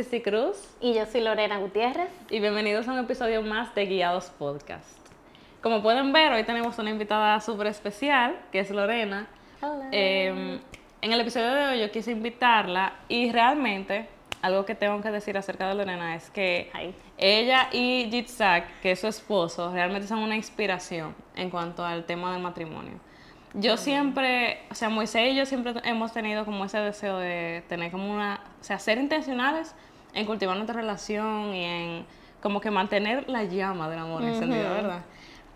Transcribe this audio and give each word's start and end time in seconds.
Cristi 0.00 0.22
Cruz. 0.22 0.56
Y 0.80 0.94
yo 0.94 1.04
soy 1.04 1.20
Lorena 1.20 1.58
Gutiérrez. 1.58 2.08
Y 2.30 2.40
bienvenidos 2.40 2.88
a 2.88 2.92
un 2.94 3.00
episodio 3.00 3.42
más 3.42 3.74
de 3.74 3.84
Guiados 3.84 4.30
Podcast. 4.30 4.88
Como 5.62 5.82
pueden 5.82 6.10
ver, 6.14 6.32
hoy 6.32 6.42
tenemos 6.44 6.78
una 6.78 6.88
invitada 6.88 7.38
súper 7.42 7.66
especial, 7.66 8.34
que 8.50 8.60
es 8.60 8.70
Lorena. 8.70 9.26
Hola. 9.60 9.90
Eh, 9.92 10.58
en 11.02 11.12
el 11.12 11.20
episodio 11.20 11.52
de 11.52 11.64
hoy 11.66 11.80
yo 11.80 11.90
quise 11.90 12.12
invitarla 12.12 12.94
y 13.08 13.30
realmente 13.30 14.08
algo 14.40 14.64
que 14.64 14.74
tengo 14.74 15.02
que 15.02 15.10
decir 15.10 15.36
acerca 15.36 15.68
de 15.68 15.74
Lorena 15.74 16.16
es 16.16 16.30
que 16.30 16.70
Ay. 16.72 16.94
ella 17.18 17.68
y 17.70 18.08
Jitzak, 18.10 18.80
que 18.80 18.92
es 18.92 19.00
su 19.00 19.06
esposo, 19.06 19.70
realmente 19.70 20.08
son 20.08 20.20
una 20.20 20.34
inspiración 20.34 21.14
en 21.36 21.50
cuanto 21.50 21.84
al 21.84 22.06
tema 22.06 22.32
del 22.32 22.40
matrimonio. 22.40 22.94
Yo 23.52 23.76
siempre, 23.76 24.60
o 24.70 24.74
sea, 24.74 24.88
Moisés 24.88 25.32
y 25.32 25.36
yo 25.36 25.44
siempre 25.44 25.74
hemos 25.84 26.12
tenido 26.12 26.44
como 26.44 26.64
ese 26.64 26.78
deseo 26.78 27.18
de 27.18 27.64
tener 27.68 27.90
como 27.90 28.10
una, 28.10 28.40
o 28.60 28.64
sea, 28.64 28.78
ser 28.78 28.96
intencionales 28.96 29.74
en 30.14 30.26
cultivar 30.26 30.56
nuestra 30.56 30.74
relación 30.76 31.54
y 31.54 31.64
en 31.64 32.06
como 32.42 32.60
que 32.60 32.70
mantener 32.70 33.28
la 33.28 33.44
llama 33.44 33.88
del 33.90 33.98
amor 33.98 34.22
encendida, 34.22 34.70
¿verdad? 34.72 35.00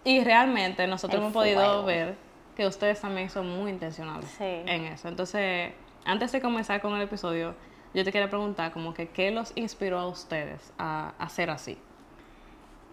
Y 0.05 0.23
realmente 0.23 0.87
nosotros 0.87 1.17
El 1.19 1.23
hemos 1.23 1.33
podido 1.33 1.61
fuego. 1.61 1.85
ver 1.85 2.17
que 2.57 2.67
ustedes 2.67 3.01
también 3.01 3.31
son 3.31 3.49
muy 3.49 3.71
intencionales 3.71 4.29
Sí. 4.31 4.45
en 4.45 4.85
eso. 4.85 5.09
Entonces, 5.09 5.73
antes 6.05 6.31
de 6.33 6.41
comenzar 6.41 6.81
con 6.83 6.95
el 6.95 7.03
episodio, 7.03 7.55
yo 7.95 8.05
te 8.05 8.13
quería 8.13 8.29
preguntar 8.29 8.73
como 8.73 8.93
que 8.93 9.09
qué 9.09 9.31
los 9.31 9.53
inspiró 9.57 9.99
a 9.99 10.07
ustedes 10.07 10.73
a, 10.79 11.15
a 11.19 11.29
ser 11.31 11.49
así. 11.51 11.79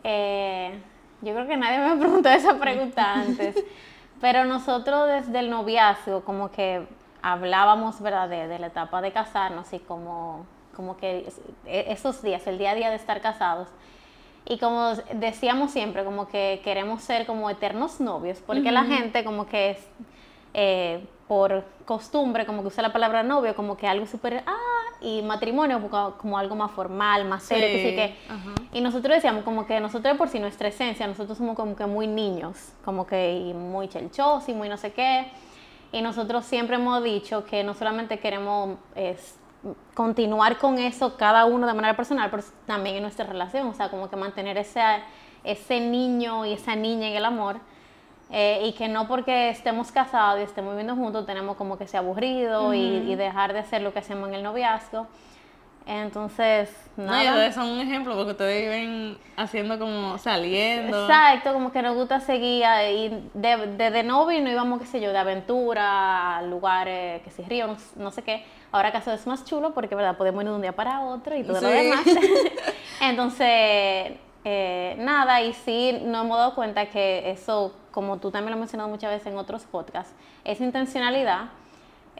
Eh, 0.03 0.79
yo 1.21 1.33
creo 1.33 1.47
que 1.47 1.57
nadie 1.57 1.79
me 1.79 1.99
preguntó 1.99 2.29
esa 2.29 2.57
pregunta 2.59 3.13
antes. 3.21 3.55
Pero 4.19 4.45
nosotros 4.45 5.07
desde 5.07 5.39
el 5.39 5.49
noviazgo 5.49 6.23
como 6.23 6.51
que 6.51 6.87
hablábamos, 7.21 8.01
¿verdad? 8.01 8.29
De, 8.29 8.47
de 8.47 8.59
la 8.59 8.67
etapa 8.67 9.01
de 9.01 9.11
casarnos 9.11 9.71
y 9.73 9.79
como, 9.79 10.45
como 10.75 10.97
que 10.97 11.27
e- 11.65 11.85
esos 11.89 12.21
días, 12.21 12.45
el 12.47 12.57
día 12.57 12.71
a 12.71 12.75
día 12.75 12.89
de 12.89 12.95
estar 12.95 13.21
casados. 13.21 13.67
Y 14.45 14.57
como 14.57 14.93
decíamos 15.13 15.71
siempre, 15.71 16.03
como 16.03 16.27
que 16.27 16.61
queremos 16.63 17.03
ser 17.03 17.25
como 17.25 17.49
eternos 17.49 17.99
novios, 17.99 18.39
porque 18.45 18.71
la 18.71 18.83
gente 18.83 19.23
como 19.23 19.45
que 19.45 19.71
es, 19.71 19.87
eh, 20.53 21.05
por 21.27 21.63
costumbre, 21.85 22.45
como 22.45 22.61
que 22.61 22.67
usa 22.67 22.81
la 22.81 22.91
palabra 22.91 23.23
novio 23.23 23.55
como 23.55 23.77
que 23.77 23.87
algo 23.87 24.05
súper, 24.05 24.43
ah, 24.45 24.57
y 24.99 25.21
matrimonio 25.21 25.79
como, 25.81 26.11
como 26.17 26.37
algo 26.37 26.55
más 26.55 26.71
formal, 26.71 27.25
más 27.25 27.43
serio, 27.43 27.67
que 27.67 27.77
sí 27.83 27.89
Sí, 27.89 27.95
que... 27.95 28.15
ajá. 28.29 28.53
Y 28.73 28.81
nosotros 28.81 29.15
decíamos 29.15 29.43
como 29.43 29.65
que 29.65 29.79
nosotros 29.79 30.17
por 30.17 30.27
sí 30.27 30.39
nuestra 30.39 30.67
esencia, 30.67 31.07
nosotros 31.07 31.37
somos 31.37 31.55
como 31.55 31.75
que 31.75 31.85
muy 31.85 32.07
niños, 32.07 32.73
como 32.83 33.05
que 33.07 33.33
y 33.33 33.53
muy 33.53 33.87
chelchosos 33.87 34.49
y 34.49 34.53
muy 34.53 34.67
no 34.69 34.77
sé 34.77 34.91
qué. 34.91 35.31
Y 35.93 36.01
nosotros 36.01 36.45
siempre 36.45 36.77
hemos 36.77 37.03
dicho 37.03 37.45
que 37.45 37.63
no 37.63 37.73
solamente 37.73 38.19
queremos 38.19 38.77
es, 38.95 39.37
continuar 39.93 40.57
con 40.57 40.79
eso 40.79 41.17
cada 41.17 41.45
uno 41.45 41.67
de 41.67 41.73
manera 41.73 41.95
personal, 41.95 42.29
pero 42.31 42.43
también 42.65 42.95
en 42.95 43.03
nuestra 43.03 43.25
relación, 43.25 43.67
o 43.67 43.73
sea, 43.73 43.89
como 43.89 44.09
que 44.09 44.15
mantener 44.15 44.57
ese, 44.57 44.81
ese 45.43 45.79
niño 45.79 46.45
y 46.45 46.53
esa 46.53 46.75
niña 46.75 47.07
en 47.09 47.15
el 47.15 47.25
amor. 47.25 47.57
eh, 48.33 48.61
y 48.65 48.73
que 48.73 48.87
no 48.87 49.07
porque 49.07 49.49
estemos 49.49 49.91
casados 49.91 50.39
y 50.39 50.43
estemos 50.43 50.71
viviendo 50.71 50.95
juntos 50.95 51.25
tenemos 51.25 51.57
como 51.57 51.77
que 51.77 51.85
ser 51.85 51.99
aburrido 51.99 52.73
y, 52.73 52.79
y 52.79 53.15
dejar 53.15 53.51
de 53.53 53.59
hacer 53.59 53.81
lo 53.81 53.91
que 53.91 53.99
hacemos 53.99 54.29
en 54.29 54.35
el 54.35 54.43
noviazgo. 54.43 55.07
Entonces, 55.85 56.69
No, 56.95 57.03
y 57.05 57.07
nada. 57.07 57.31
ustedes 57.31 57.55
son 57.55 57.67
un 57.69 57.79
ejemplo 57.81 58.15
porque 58.15 58.31
ustedes 58.31 58.61
viven 58.63 59.17
haciendo 59.35 59.79
como 59.79 60.17
saliendo. 60.17 61.01
Exacto, 61.07 61.53
como 61.53 61.71
que 61.71 61.81
nos 61.81 61.95
gusta 61.95 62.19
seguir 62.19 62.63
ahí. 62.65 63.29
De, 63.33 63.57
de, 63.77 63.91
de 63.91 64.03
novio 64.03 64.41
no 64.41 64.49
íbamos, 64.49 64.79
qué 64.79 64.85
sé 64.87 65.01
yo, 65.01 65.11
de 65.11 65.17
aventura, 65.17 66.37
a 66.37 66.41
lugares, 66.43 67.21
que 67.23 67.31
si 67.31 67.41
río, 67.43 67.67
no, 67.67 67.77
no 67.95 68.11
sé 68.11 68.21
qué. 68.23 68.45
Ahora 68.71 68.91
caso 68.91 69.11
es 69.11 69.25
más 69.27 69.43
chulo 69.43 69.73
porque, 69.73 69.95
¿verdad? 69.95 70.15
Podemos 70.17 70.43
ir 70.43 70.49
de 70.49 70.55
un 70.55 70.61
día 70.61 70.71
para 70.73 71.01
otro 71.01 71.35
y 71.35 71.43
todo 71.43 71.59
lo 71.61 71.67
demás. 71.67 72.05
Entonces, 73.01 74.13
eh, 74.43 74.95
nada, 74.99 75.41
y 75.41 75.53
sí 75.53 75.99
nos 76.03 76.23
hemos 76.25 76.37
dado 76.37 76.55
cuenta 76.55 76.85
que 76.87 77.31
eso, 77.31 77.73
como 77.91 78.17
tú 78.17 78.31
también 78.31 78.51
lo 78.51 78.55
has 78.55 78.59
mencionado 78.59 78.89
muchas 78.89 79.11
veces 79.11 79.27
en 79.27 79.37
otros 79.37 79.63
podcasts, 79.63 80.13
esa 80.43 80.63
intencionalidad 80.63 81.45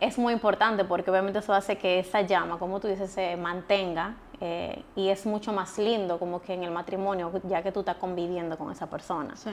es 0.02 0.18
muy 0.18 0.34
importante 0.34 0.84
porque 0.84 1.12
obviamente 1.12 1.40
eso 1.40 1.54
hace 1.54 1.78
que 1.78 2.00
esa 2.00 2.22
llama, 2.22 2.58
como 2.58 2.80
tú 2.80 2.88
dices, 2.88 3.12
se 3.12 3.38
mantenga 3.38 4.16
eh, 4.42 4.84
y 4.96 5.10
es 5.10 5.28
mucho 5.28 5.54
más 5.54 5.78
lindo 5.78 6.18
como 6.18 6.42
que 6.42 6.56
en 6.56 6.64
el 6.64 6.72
matrimonio, 6.72 7.32
ya 7.44 7.62
que 7.62 7.72
tú 7.72 7.82
estás 7.82 7.98
conviviendo 7.98 8.58
con 8.58 8.72
esa 8.72 8.90
persona. 8.90 9.36
Sí. 9.36 9.52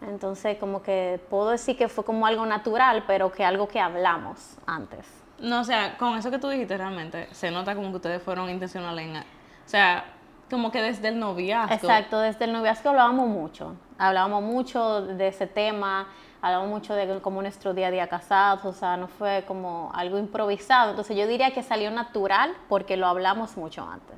Entonces, 0.00 0.56
como 0.58 0.82
que 0.82 1.20
puedo 1.28 1.50
decir 1.50 1.76
que 1.76 1.88
fue 1.88 2.04
como 2.04 2.26
algo 2.26 2.46
natural, 2.46 3.04
pero 3.06 3.30
que 3.30 3.44
algo 3.44 3.68
que 3.68 3.78
hablamos 3.78 4.56
antes. 4.66 5.06
No, 5.38 5.60
o 5.60 5.64
sea, 5.64 5.98
con 5.98 6.16
eso 6.16 6.30
que 6.30 6.38
tú 6.38 6.48
dijiste 6.48 6.76
realmente, 6.78 7.28
se 7.32 7.50
nota 7.50 7.74
como 7.74 7.90
que 7.90 7.96
ustedes 7.96 8.22
fueron 8.22 8.48
intencionales 8.48 9.06
en... 9.06 9.16
O 9.16 9.68
sea, 9.68 10.04
como 10.50 10.70
que 10.70 10.80
desde 10.80 11.08
el 11.08 11.18
noviazgo. 11.18 11.74
Exacto, 11.74 12.18
desde 12.20 12.46
el 12.46 12.52
noviazgo 12.52 12.90
hablábamos 12.90 13.28
mucho, 13.28 13.74
hablábamos 13.98 14.42
mucho 14.42 15.02
de 15.02 15.28
ese 15.28 15.46
tema, 15.46 16.08
hablábamos 16.46 16.70
mucho 16.70 16.94
de 16.94 17.20
cómo 17.20 17.42
nuestro 17.42 17.74
día 17.74 17.88
a 17.88 17.90
día 17.90 18.06
casados, 18.08 18.64
o 18.64 18.72
sea, 18.72 18.96
no 18.96 19.08
fue 19.08 19.44
como 19.46 19.90
algo 19.94 20.18
improvisado, 20.18 20.90
entonces 20.90 21.16
yo 21.16 21.26
diría 21.26 21.52
que 21.52 21.62
salió 21.62 21.90
natural 21.90 22.54
porque 22.68 22.96
lo 22.96 23.06
hablamos 23.06 23.56
mucho 23.56 23.88
antes, 23.88 24.16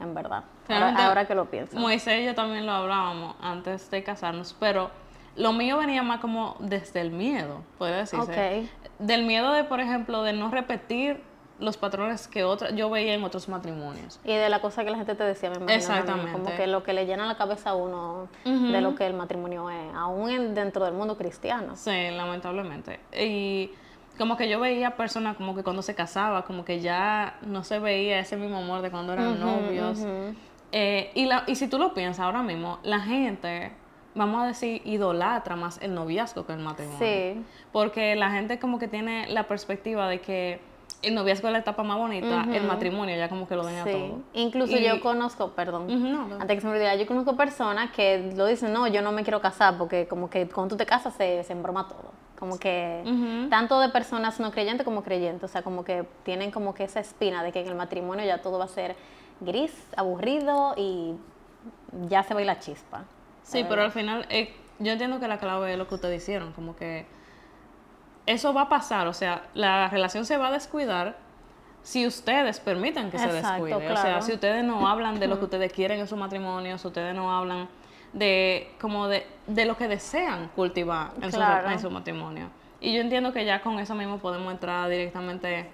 en 0.00 0.14
verdad, 0.14 0.44
ahora, 0.68 1.06
ahora 1.06 1.26
que 1.26 1.34
lo 1.34 1.46
pienso. 1.46 1.78
Moisés 1.78 2.22
y 2.22 2.24
yo 2.24 2.34
también 2.34 2.66
lo 2.66 2.72
hablábamos 2.72 3.36
antes 3.40 3.90
de 3.90 4.02
casarnos, 4.02 4.56
pero 4.58 4.90
lo 5.36 5.52
mío 5.52 5.78
venía 5.78 6.02
más 6.02 6.20
como 6.20 6.56
desde 6.58 7.00
el 7.00 7.10
miedo, 7.10 7.62
puede 7.78 7.96
decirse. 7.96 8.62
Ok. 8.62 8.68
Del 8.98 9.24
miedo 9.24 9.52
de, 9.52 9.64
por 9.64 9.80
ejemplo, 9.80 10.22
de 10.22 10.32
no 10.32 10.50
repetir 10.50 11.22
los 11.58 11.76
patrones 11.76 12.26
que 12.28 12.42
otra, 12.44 12.70
yo 12.70 12.90
veía 12.90 13.14
en 13.14 13.22
otros 13.24 13.48
matrimonios. 13.48 14.18
Y 14.24 14.32
de 14.34 14.48
la 14.48 14.60
cosa 14.60 14.84
que 14.84 14.90
la 14.90 14.96
gente 14.96 15.14
te 15.14 15.22
decía, 15.24 15.50
me 15.50 15.56
imagino. 15.56 15.76
Exactamente. 15.78 16.32
Como 16.32 16.46
que 16.56 16.66
lo 16.66 16.82
que 16.82 16.92
le 16.92 17.06
llena 17.06 17.26
la 17.26 17.36
cabeza 17.36 17.70
a 17.70 17.74
uno 17.74 18.28
de 18.44 18.80
lo 18.80 18.94
que 18.94 19.06
el 19.06 19.14
matrimonio 19.14 19.70
es, 19.70 19.94
aún 19.94 20.30
en- 20.30 20.54
dentro 20.54 20.84
del 20.84 20.94
mundo 20.94 21.16
cristiano. 21.16 21.76
Sí, 21.76 21.90
lamentablemente. 22.10 22.98
Y 23.16 23.70
como 24.18 24.36
que 24.36 24.48
yo 24.48 24.58
veía 24.60 24.96
personas 24.96 25.36
como 25.36 25.54
que 25.54 25.62
cuando 25.62 25.82
se 25.82 25.94
casaba, 25.94 26.44
como 26.44 26.64
que 26.64 26.80
ya 26.80 27.38
no 27.42 27.62
se 27.64 27.78
veía 27.78 28.18
ese 28.18 28.36
mismo 28.36 28.58
amor 28.58 28.82
de 28.82 28.90
cuando 28.90 29.12
eran 29.12 29.38
novios. 29.40 29.98
Eh, 30.72 31.10
y, 31.14 31.26
la, 31.26 31.44
y 31.46 31.54
si 31.56 31.68
tú 31.68 31.78
lo 31.78 31.92
piensas 31.94 32.20
ahora 32.24 32.42
mismo, 32.42 32.78
la 32.82 33.00
gente, 33.00 33.72
vamos 34.14 34.42
a 34.42 34.46
decir, 34.46 34.80
idolatra 34.86 35.54
más 35.54 35.78
el 35.82 35.94
noviazgo 35.94 36.46
que 36.46 36.54
el 36.54 36.60
matrimonio. 36.60 36.98
Sí. 36.98 37.42
Porque 37.72 38.16
la 38.16 38.30
gente 38.30 38.58
como 38.58 38.78
que 38.78 38.88
tiene 38.88 39.26
la 39.28 39.44
perspectiva 39.48 40.08
de 40.08 40.20
que 40.20 40.60
el 41.02 41.14
noviazgo 41.14 41.48
es 41.48 41.52
la 41.52 41.58
etapa 41.58 41.82
más 41.82 41.98
bonita, 41.98 42.46
el 42.52 42.62
matrimonio 42.64 43.16
ya 43.16 43.28
como 43.28 43.46
que 43.48 43.56
lo 43.56 43.64
daña 43.64 43.84
Sí, 43.84 43.90
todo. 43.92 44.20
incluso 44.34 44.76
Y- 44.76 44.84
yo 44.84 45.00
conozco, 45.00 45.50
perdón, 45.50 45.86
no. 46.12 46.36
antes 46.40 46.56
que 46.56 46.60
se 46.60 46.66
me 46.68 46.72
olvidara, 46.74 46.94
yo 46.96 47.06
conozco 47.06 47.36
personas 47.36 47.90
que 47.90 48.32
lo 48.36 48.46
dicen, 48.46 48.72
no, 48.72 48.86
yo 48.86 49.02
no 49.02 49.10
me 49.12 49.22
quiero 49.24 49.40
casar 49.40 49.76
porque 49.78 50.06
como 50.06 50.30
que 50.30 50.48
cuando 50.48 50.74
tú 50.74 50.78
te 50.78 50.86
casas 50.86 51.14
se, 51.14 51.42
se 51.44 51.52
embroma 51.52 51.88
todo. 51.88 52.12
Como 52.38 52.58
que 52.58 53.46
tanto 53.50 53.78
de 53.78 53.88
personas 53.90 54.40
no 54.40 54.50
creyentes 54.50 54.84
como 54.84 55.04
creyentes, 55.04 55.44
o 55.48 55.52
sea, 55.52 55.62
como 55.62 55.84
que 55.84 56.04
tienen 56.24 56.50
como 56.50 56.74
que 56.74 56.82
esa 56.84 56.98
espina 56.98 57.42
de 57.44 57.52
que 57.52 57.60
en 57.60 57.68
el 57.68 57.76
matrimonio 57.76 58.24
ya 58.24 58.38
todo 58.42 58.58
va 58.58 58.64
a 58.64 58.68
ser 58.68 58.96
gris, 59.40 59.72
aburrido 59.96 60.74
y 60.76 61.14
ya 62.08 62.22
se 62.24 62.34
va 62.34 62.38
a 62.38 62.42
ir 62.42 62.46
la 62.46 62.58
chispa. 62.58 63.04
Sí, 63.44 63.64
pero 63.68 63.82
al 63.82 63.92
final 63.92 64.26
eh, 64.28 64.52
yo 64.80 64.92
entiendo 64.92 65.20
que 65.20 65.28
la 65.28 65.38
clave 65.38 65.72
es 65.72 65.78
lo 65.78 65.86
que 65.86 65.94
ustedes 65.94 66.20
hicieron, 66.22 66.52
como 66.52 66.74
que 66.74 67.06
eso 68.26 68.52
va 68.54 68.62
a 68.62 68.68
pasar, 68.68 69.06
o 69.08 69.12
sea, 69.12 69.42
la 69.54 69.88
relación 69.88 70.24
se 70.24 70.36
va 70.36 70.48
a 70.48 70.52
descuidar 70.52 71.16
si 71.82 72.06
ustedes 72.06 72.60
permiten 72.60 73.10
que 73.10 73.18
se 73.18 73.32
descuide. 73.32 73.74
O 73.92 73.96
sea, 73.96 74.22
si 74.22 74.32
ustedes 74.32 74.64
no 74.64 74.86
hablan 74.88 75.18
de 75.18 75.26
lo 75.26 75.38
que 75.38 75.46
ustedes 75.46 75.72
quieren 75.72 75.98
en 76.00 76.06
su 76.06 76.16
matrimonio, 76.16 76.78
si 76.78 76.86
ustedes 76.86 77.14
no 77.14 77.36
hablan 77.36 77.68
de 78.12 78.70
como 78.80 79.08
de, 79.08 79.26
de 79.46 79.64
lo 79.64 79.76
que 79.76 79.88
desean 79.88 80.48
cultivar 80.54 81.10
en, 81.20 81.30
Claro. 81.30 81.66
su, 81.68 81.72
en 81.72 81.78
su 81.80 81.90
matrimonio. 81.90 82.50
Y 82.80 82.92
yo 82.94 83.00
entiendo 83.00 83.32
que 83.32 83.44
ya 83.44 83.60
con 83.62 83.78
eso 83.78 83.94
mismo 83.94 84.18
podemos 84.18 84.52
entrar 84.52 84.88
directamente 84.90 85.70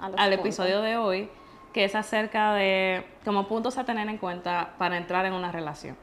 Al, 0.00 0.14
al 0.16 0.32
episodio 0.32 0.80
de 0.82 0.96
hoy, 0.96 1.30
que 1.72 1.84
es 1.84 1.94
acerca 1.94 2.52
de 2.54 3.04
como 3.24 3.46
puntos 3.46 3.78
a 3.78 3.84
tener 3.84 4.08
en 4.08 4.18
cuenta 4.18 4.70
para 4.78 4.96
entrar 4.96 5.24
en 5.26 5.32
una 5.34 5.52
relación. 5.52 5.96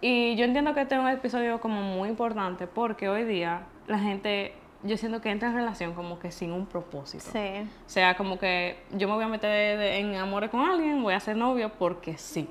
Y 0.00 0.34
yo 0.36 0.44
entiendo 0.46 0.72
que 0.74 0.80
este 0.80 0.94
es 0.94 1.00
un 1.00 1.08
episodio 1.08 1.60
como 1.60 1.82
muy 1.82 2.08
importante 2.08 2.66
porque 2.66 3.08
hoy 3.10 3.24
día 3.24 3.62
la 3.86 3.98
gente, 3.98 4.54
yo 4.84 4.96
siento 4.96 5.20
que 5.20 5.30
entra 5.30 5.48
en 5.48 5.54
relación 5.54 5.94
como 5.94 6.18
que 6.18 6.30
sin 6.30 6.52
un 6.52 6.66
propósito. 6.66 7.24
Sí, 7.32 7.68
O 7.86 7.88
sea, 7.88 8.16
como 8.16 8.38
que 8.38 8.82
yo 8.92 9.08
me 9.08 9.14
voy 9.14 9.24
a 9.24 9.28
meter 9.28 9.78
de- 9.78 9.98
en 9.98 10.14
amores 10.16 10.50
con 10.50 10.60
alguien, 10.60 11.02
voy 11.02 11.14
a 11.14 11.20
ser 11.20 11.36
novio 11.36 11.70
porque 11.78 12.16
sí. 12.18 12.48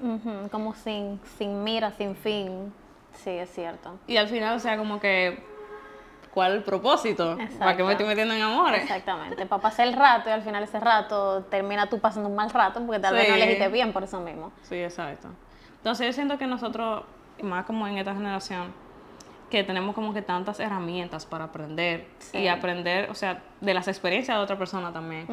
como 0.52 0.74
sin, 0.74 1.20
sin 1.38 1.64
mira, 1.64 1.92
sin 1.92 2.16
fin. 2.16 2.74
Sí, 3.14 3.30
es 3.30 3.50
cierto. 3.52 3.98
Y 4.08 4.18
al 4.18 4.28
final, 4.28 4.56
o 4.56 4.60
sea, 4.60 4.76
como 4.78 5.00
que, 5.00 5.44
¿cuál 6.34 6.54
el 6.54 6.64
propósito? 6.64 7.36
¿Para 7.36 7.48
qué 7.48 7.54
Exacto. 7.54 7.86
me 7.86 7.92
estoy 7.92 8.08
metiendo 8.08 8.34
en 8.34 8.42
amores? 8.42 8.82
Exactamente, 8.82 9.46
para 9.46 9.62
pasar 9.62 9.88
el 9.88 9.94
rato 9.94 10.30
y 10.30 10.34
al 10.34 10.42
final 10.42 10.64
ese 10.64 10.80
rato 10.80 11.44
termina 11.44 11.88
tú 11.88 12.00
pasando 12.00 12.28
un 12.30 12.36
mal 12.36 12.50
rato 12.50 12.84
porque 12.84 13.00
tal 13.00 13.14
vez 13.14 13.28
no 13.30 13.36
Sí. 13.36 13.42
elegiste 13.42 13.68
bien 13.70 13.94
por 13.94 14.04
eso 14.04 14.20
mismo. 14.20 14.52
Sí, 14.64 14.76
exacto. 14.76 15.28
Entonces 15.78 16.08
yo 16.08 16.14
siento 16.14 16.38
que 16.40 16.48
nosotros, 16.48 17.04
más 17.44 17.66
como 17.66 17.86
en 17.88 18.00
esta 18.00 18.14
generación, 18.16 18.74
que 19.54 19.64
tenemos 19.64 19.94
como 19.94 20.16
que 20.16 20.24
tantas 20.24 20.60
herramientas 20.60 21.28
para 21.28 21.44
aprender 21.46 22.08
Sí. 22.18 22.40
y 22.40 22.48
aprender, 22.48 23.12
o 23.12 23.14
sea, 23.14 23.44
de 23.62 23.74
las 23.76 23.88
experiencias 23.88 24.36
de 24.36 24.44
otra 24.44 24.58
persona 24.58 24.92
también. 24.92 25.28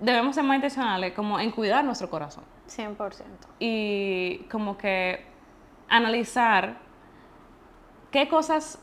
debemos 0.00 0.34
ser 0.34 0.44
más 0.44 0.54
intencionales 0.56 1.12
como 1.12 1.38
en 1.38 1.50
cuidar 1.50 1.84
nuestro 1.84 2.08
corazón 2.08 2.42
100%. 2.66 3.46
y 3.58 4.38
como 4.50 4.78
que 4.78 5.22
analizar 5.90 6.76
qué 8.10 8.26
cosas, 8.26 8.78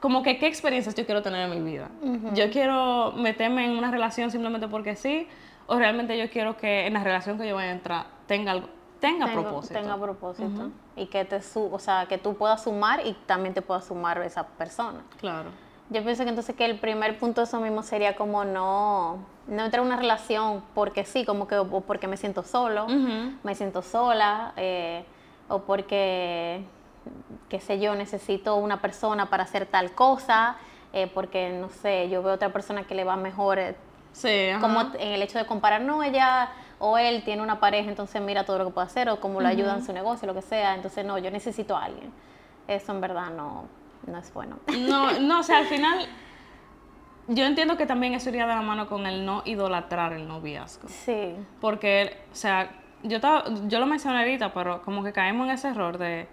como 0.00 0.22
que 0.22 0.38
qué 0.38 0.46
experiencias 0.46 0.94
yo 0.94 1.04
quiero 1.04 1.20
tener 1.20 1.50
en 1.50 1.62
mi 1.62 1.70
vida. 1.70 1.90
Yo 2.32 2.50
quiero 2.50 3.12
meterme 3.12 3.66
en 3.66 3.72
una 3.72 3.90
relación 3.90 4.30
simplemente 4.30 4.66
porque 4.68 4.96
sí, 4.96 5.28
o 5.66 5.76
realmente 5.78 6.16
yo 6.16 6.30
quiero 6.30 6.56
que 6.56 6.86
en 6.86 6.94
la 6.94 7.04
relación 7.04 7.38
que 7.38 7.46
yo 7.46 7.54
vaya 7.54 7.68
a 7.68 7.72
entrar 7.74 8.06
tenga 8.26 8.52
algo, 8.52 8.68
tenga 9.00 9.32
propósito. 9.32 9.74
Tenga 9.74 9.96
propósito. 9.96 10.70
Y 10.96 11.06
que 11.06 11.24
te 11.24 11.42
su 11.42 11.72
o 11.72 11.78
sea, 11.78 12.06
que 12.06 12.18
tú 12.18 12.34
puedas 12.34 12.62
sumar 12.62 13.06
y 13.06 13.14
también 13.26 13.54
te 13.54 13.62
pueda 13.62 13.80
sumar 13.80 14.20
esa 14.22 14.46
persona. 14.46 15.00
Claro. 15.18 15.50
Yo 15.90 16.02
pienso 16.02 16.24
que 16.24 16.28
entonces 16.28 16.54
que 16.54 16.66
el 16.66 16.78
primer 16.78 17.18
punto 17.18 17.40
de 17.40 17.46
eso 17.46 17.60
mismo 17.60 17.82
sería 17.82 18.14
como 18.14 18.44
no, 18.44 19.18
no 19.46 19.64
entrar 19.64 19.80
en 19.80 19.86
una 19.86 19.96
relación 19.96 20.62
porque 20.74 21.04
sí, 21.04 21.24
como 21.24 21.48
que 21.48 21.56
o 21.56 21.80
porque 21.80 22.06
me 22.06 22.18
siento 22.18 22.42
solo, 22.42 22.86
me 22.86 23.54
siento 23.54 23.80
sola, 23.80 24.52
eh, 24.56 25.04
o 25.48 25.60
porque, 25.60 26.62
qué 27.48 27.60
sé 27.60 27.80
yo, 27.80 27.94
necesito 27.94 28.56
una 28.56 28.82
persona 28.82 29.30
para 29.30 29.44
hacer 29.44 29.64
tal 29.64 29.92
cosa, 29.92 30.56
eh, 30.92 31.10
porque, 31.14 31.58
no 31.58 31.70
sé, 31.70 32.10
yo 32.10 32.22
veo 32.22 32.34
otra 32.34 32.52
persona 32.52 32.84
que 32.84 32.94
le 32.94 33.04
va 33.04 33.16
mejor, 33.16 33.58
eh, 33.58 33.74
Sí, 34.12 34.48
como 34.60 34.80
en 34.80 35.12
el 35.12 35.22
hecho 35.22 35.38
de 35.38 35.46
comparar, 35.46 35.80
no, 35.80 36.02
ella 36.02 36.50
o 36.78 36.98
él 36.98 37.22
tiene 37.24 37.42
una 37.42 37.60
pareja, 37.60 37.88
entonces 37.88 38.20
mira 38.22 38.44
todo 38.44 38.58
lo 38.58 38.66
que 38.66 38.72
puede 38.72 38.86
hacer, 38.86 39.08
o 39.08 39.20
cómo 39.20 39.40
le 39.40 39.48
ayuda 39.48 39.74
en 39.74 39.84
su 39.84 39.92
negocio, 39.92 40.26
lo 40.26 40.34
que 40.34 40.42
sea, 40.42 40.74
entonces 40.74 41.04
no, 41.04 41.18
yo 41.18 41.30
necesito 41.30 41.76
a 41.76 41.84
alguien. 41.84 42.12
Eso 42.66 42.92
en 42.92 43.00
verdad 43.00 43.30
no, 43.30 43.64
no 44.06 44.18
es 44.18 44.32
bueno. 44.32 44.58
No, 44.78 45.18
no, 45.20 45.40
o 45.40 45.42
sea, 45.42 45.58
al 45.58 45.66
final 45.66 46.06
yo 47.28 47.44
entiendo 47.44 47.76
que 47.76 47.86
también 47.86 48.14
eso 48.14 48.30
iría 48.30 48.46
de 48.46 48.54
la 48.54 48.62
mano 48.62 48.88
con 48.88 49.06
el 49.06 49.24
no 49.24 49.42
idolatrar 49.44 50.12
el 50.12 50.26
noviazgo. 50.26 50.88
Sí. 50.88 51.34
Porque, 51.60 52.16
o 52.32 52.34
sea, 52.34 52.70
yo, 53.02 53.16
estaba, 53.16 53.44
yo 53.66 53.80
lo 53.80 53.86
mencioné 53.86 54.20
ahorita, 54.20 54.52
pero 54.52 54.82
como 54.82 55.04
que 55.04 55.12
caemos 55.12 55.46
en 55.46 55.54
ese 55.54 55.68
error 55.68 55.98
de 55.98 56.28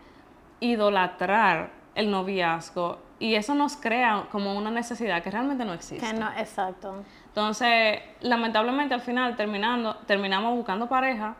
idolatrar 0.61 1.71
el 1.95 2.11
noviazgo 2.11 2.99
y 3.19 3.35
eso 3.35 3.55
nos 3.55 3.77
crea 3.77 4.27
como 4.31 4.55
una 4.55 4.71
necesidad 4.71 5.21
que 5.23 5.31
realmente 5.31 5.65
no 5.65 5.73
existe. 5.73 6.05
Que 6.05 6.13
no, 6.13 6.29
exacto. 6.37 7.03
Entonces, 7.35 7.99
lamentablemente 8.21 8.93
al 8.93 9.01
final 9.01 9.35
terminando, 9.35 9.97
terminamos 10.05 10.55
buscando 10.55 10.87
pareja, 10.87 11.35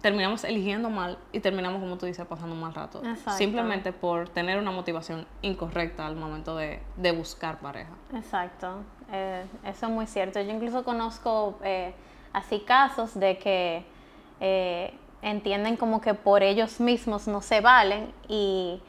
terminamos 0.00 0.44
eligiendo 0.44 0.90
mal 0.90 1.18
y 1.32 1.40
terminamos, 1.40 1.80
como 1.80 1.98
tú 1.98 2.06
dices, 2.06 2.24
pasando 2.24 2.54
un 2.54 2.60
mal 2.60 2.72
rato. 2.72 3.02
Exacto. 3.04 3.32
Simplemente 3.32 3.92
por 3.92 4.28
tener 4.28 4.60
una 4.60 4.70
motivación 4.70 5.26
incorrecta 5.42 6.06
al 6.06 6.14
momento 6.14 6.54
de, 6.54 6.80
de 6.96 7.10
buscar 7.10 7.58
pareja. 7.58 7.90
Exacto, 8.14 8.84
eh, 9.10 9.44
eso 9.64 9.86
es 9.86 9.92
muy 9.92 10.06
cierto. 10.06 10.40
Yo 10.40 10.52
incluso 10.52 10.84
conozco 10.84 11.58
eh, 11.64 11.94
así 12.32 12.60
casos 12.60 13.18
de 13.18 13.38
que 13.38 13.84
eh, 14.38 14.94
entienden 15.20 15.76
como 15.76 16.00
que 16.00 16.14
por 16.14 16.44
ellos 16.44 16.78
mismos 16.78 17.26
no 17.26 17.40
se 17.40 17.60
valen 17.60 18.12
y 18.28 18.80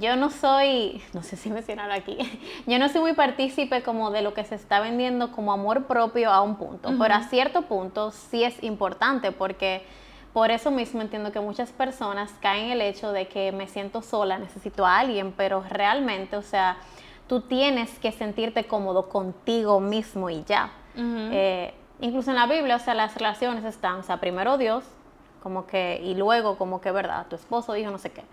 yo 0.00 0.16
no 0.16 0.30
soy, 0.30 1.00
no 1.12 1.22
sé 1.22 1.36
si 1.36 1.50
mencionar 1.50 1.90
aquí, 1.92 2.18
yo 2.66 2.78
no 2.78 2.88
soy 2.88 3.00
muy 3.00 3.12
partícipe 3.12 3.82
como 3.82 4.10
de 4.10 4.22
lo 4.22 4.34
que 4.34 4.44
se 4.44 4.56
está 4.56 4.80
vendiendo 4.80 5.30
como 5.30 5.52
amor 5.52 5.84
propio 5.84 6.30
a 6.30 6.42
un 6.42 6.56
punto, 6.56 6.90
pero 6.98 7.14
a 7.14 7.22
cierto 7.22 7.62
punto 7.62 8.10
sí 8.10 8.42
es 8.42 8.60
importante 8.62 9.30
porque 9.30 9.84
por 10.32 10.50
eso 10.50 10.72
mismo 10.72 11.00
entiendo 11.00 11.30
que 11.30 11.38
muchas 11.38 11.70
personas 11.70 12.34
caen 12.40 12.66
en 12.66 12.72
el 12.72 12.80
hecho 12.80 13.12
de 13.12 13.28
que 13.28 13.52
me 13.52 13.68
siento 13.68 14.02
sola, 14.02 14.36
necesito 14.36 14.84
a 14.84 14.98
alguien, 14.98 15.32
pero 15.36 15.64
realmente, 15.70 16.36
o 16.36 16.42
sea, 16.42 16.76
tú 17.28 17.42
tienes 17.42 17.96
que 18.00 18.10
sentirte 18.10 18.64
cómodo 18.64 19.08
contigo 19.08 19.78
mismo 19.78 20.28
y 20.30 20.42
ya. 20.42 20.72
Eh, 20.96 21.72
incluso 22.00 22.30
en 22.30 22.36
la 22.36 22.46
Biblia, 22.46 22.76
o 22.76 22.78
sea, 22.80 22.94
las 22.94 23.14
relaciones 23.14 23.64
están, 23.64 24.00
o 24.00 24.02
sea, 24.02 24.16
primero 24.16 24.58
Dios, 24.58 24.82
como 25.40 25.66
que, 25.66 26.00
y 26.02 26.14
luego 26.14 26.58
como 26.58 26.80
que, 26.80 26.90
¿verdad? 26.90 27.26
Tu 27.28 27.36
esposo 27.36 27.72
dijo 27.72 27.92
no 27.92 27.98
sé 27.98 28.10
qué. 28.10 28.24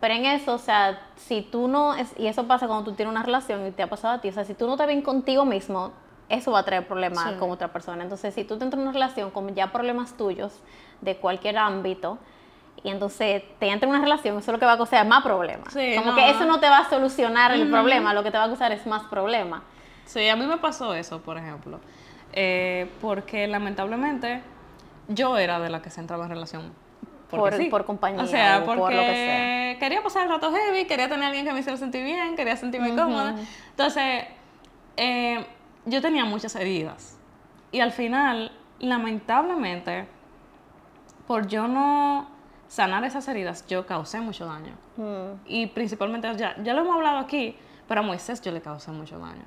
Pero 0.00 0.14
en 0.14 0.26
eso, 0.26 0.54
o 0.54 0.58
sea, 0.58 1.00
si 1.16 1.42
tú 1.42 1.66
no, 1.66 1.94
es, 1.94 2.14
y 2.18 2.26
eso 2.28 2.46
pasa 2.46 2.66
cuando 2.68 2.84
tú 2.90 2.92
tienes 2.96 3.10
una 3.12 3.22
relación 3.24 3.66
y 3.66 3.70
te 3.72 3.82
ha 3.82 3.88
pasado 3.88 4.14
a 4.14 4.20
ti, 4.20 4.28
o 4.28 4.32
sea, 4.32 4.44
si 4.44 4.54
tú 4.54 4.66
no 4.68 4.76
te 4.76 4.86
ven 4.86 5.02
contigo 5.02 5.44
mismo, 5.44 5.90
eso 6.28 6.52
va 6.52 6.60
a 6.60 6.62
traer 6.62 6.86
problemas 6.86 7.24
Sí. 7.32 7.36
con 7.38 7.50
otra 7.50 7.68
persona. 7.72 8.02
Entonces, 8.04 8.34
si 8.34 8.44
tú 8.44 8.58
te 8.58 8.64
entras 8.64 8.78
en 8.80 8.86
una 8.88 8.92
relación 8.92 9.30
con 9.30 9.52
ya 9.54 9.72
problemas 9.72 10.16
tuyos 10.16 10.52
de 11.00 11.16
cualquier 11.16 11.58
ámbito, 11.58 12.18
y 12.84 12.90
entonces 12.90 13.42
te 13.58 13.68
entra 13.70 13.88
en 13.88 13.94
una 13.96 14.04
relación, 14.04 14.36
eso 14.38 14.50
es 14.50 14.52
lo 14.52 14.58
que 14.60 14.66
va 14.66 14.74
a 14.74 14.76
causar 14.76 15.04
más 15.04 15.24
problemas. 15.24 15.72
Sí, 15.72 15.94
Como 15.96 16.10
no. 16.10 16.14
que 16.16 16.30
eso 16.30 16.44
no 16.44 16.60
te 16.60 16.68
va 16.68 16.78
a 16.78 16.88
solucionar 16.88 17.50
el 17.52 17.68
problema, 17.68 18.14
lo 18.14 18.22
que 18.22 18.30
te 18.30 18.38
va 18.38 18.44
a 18.44 18.46
causar 18.46 18.70
es 18.70 18.86
más 18.86 19.02
problema. 19.04 19.62
Sí, 20.04 20.28
a 20.28 20.36
mí 20.36 20.46
me 20.46 20.58
pasó 20.58 20.94
eso, 20.94 21.20
por 21.20 21.38
ejemplo. 21.38 21.80
Eh, 22.32 22.88
porque 23.00 23.48
lamentablemente 23.48 24.42
yo 25.08 25.36
era 25.38 25.58
de 25.58 25.70
la 25.70 25.82
que 25.82 25.90
se 25.90 26.00
entraba 26.00 26.24
en 26.24 26.30
relación. 26.30 26.72
Porque 27.30 27.50
Por- 27.50 27.58
sí. 27.58 27.68
por 27.68 27.84
compañía 27.84 28.22
O 28.22 28.26
sea, 28.26 28.60
o 28.60 28.64
por 28.64 28.78
porque 28.78 28.96
lo 28.96 29.02
que 29.02 29.14
sea. 29.14 29.78
quería 29.78 30.02
pasar 30.02 30.22
el 30.24 30.28
rato 30.30 30.50
heavy, 30.52 30.86
quería 30.86 31.08
tener 31.08 31.24
a 31.24 31.26
alguien 31.28 31.44
que 31.46 31.52
me 31.52 31.60
hiciera 31.60 31.76
sentir 31.76 32.02
bien, 32.04 32.36
quería 32.36 32.56
sentirme 32.56 32.94
cómoda. 32.96 33.34
Entonces, 33.70 34.24
eh, 34.96 35.44
yo 35.84 36.00
tenía 36.00 36.24
muchas 36.24 36.54
heridas. 36.56 37.18
Y 37.70 37.80
al 37.80 37.92
final, 37.92 38.50
lamentablemente, 38.78 40.06
por 41.26 41.46
yo 41.46 41.68
no 41.68 42.30
sanar 42.68 43.04
esas 43.04 43.26
heridas, 43.28 43.66
yo 43.66 43.86
causé 43.86 44.20
mucho 44.20 44.46
daño. 44.46 44.72
Mm. 44.96 45.40
Y 45.46 45.66
principalmente, 45.68 46.34
ya, 46.36 46.56
ya 46.62 46.72
lo 46.74 46.80
hemos 46.82 46.96
hablado 46.96 47.18
aquí, 47.18 47.56
pero 47.86 48.00
a 48.00 48.04
Moisés 48.04 48.40
yo 48.40 48.52
le 48.52 48.60
causé 48.60 48.90
mucho 48.90 49.18
daño. 49.18 49.44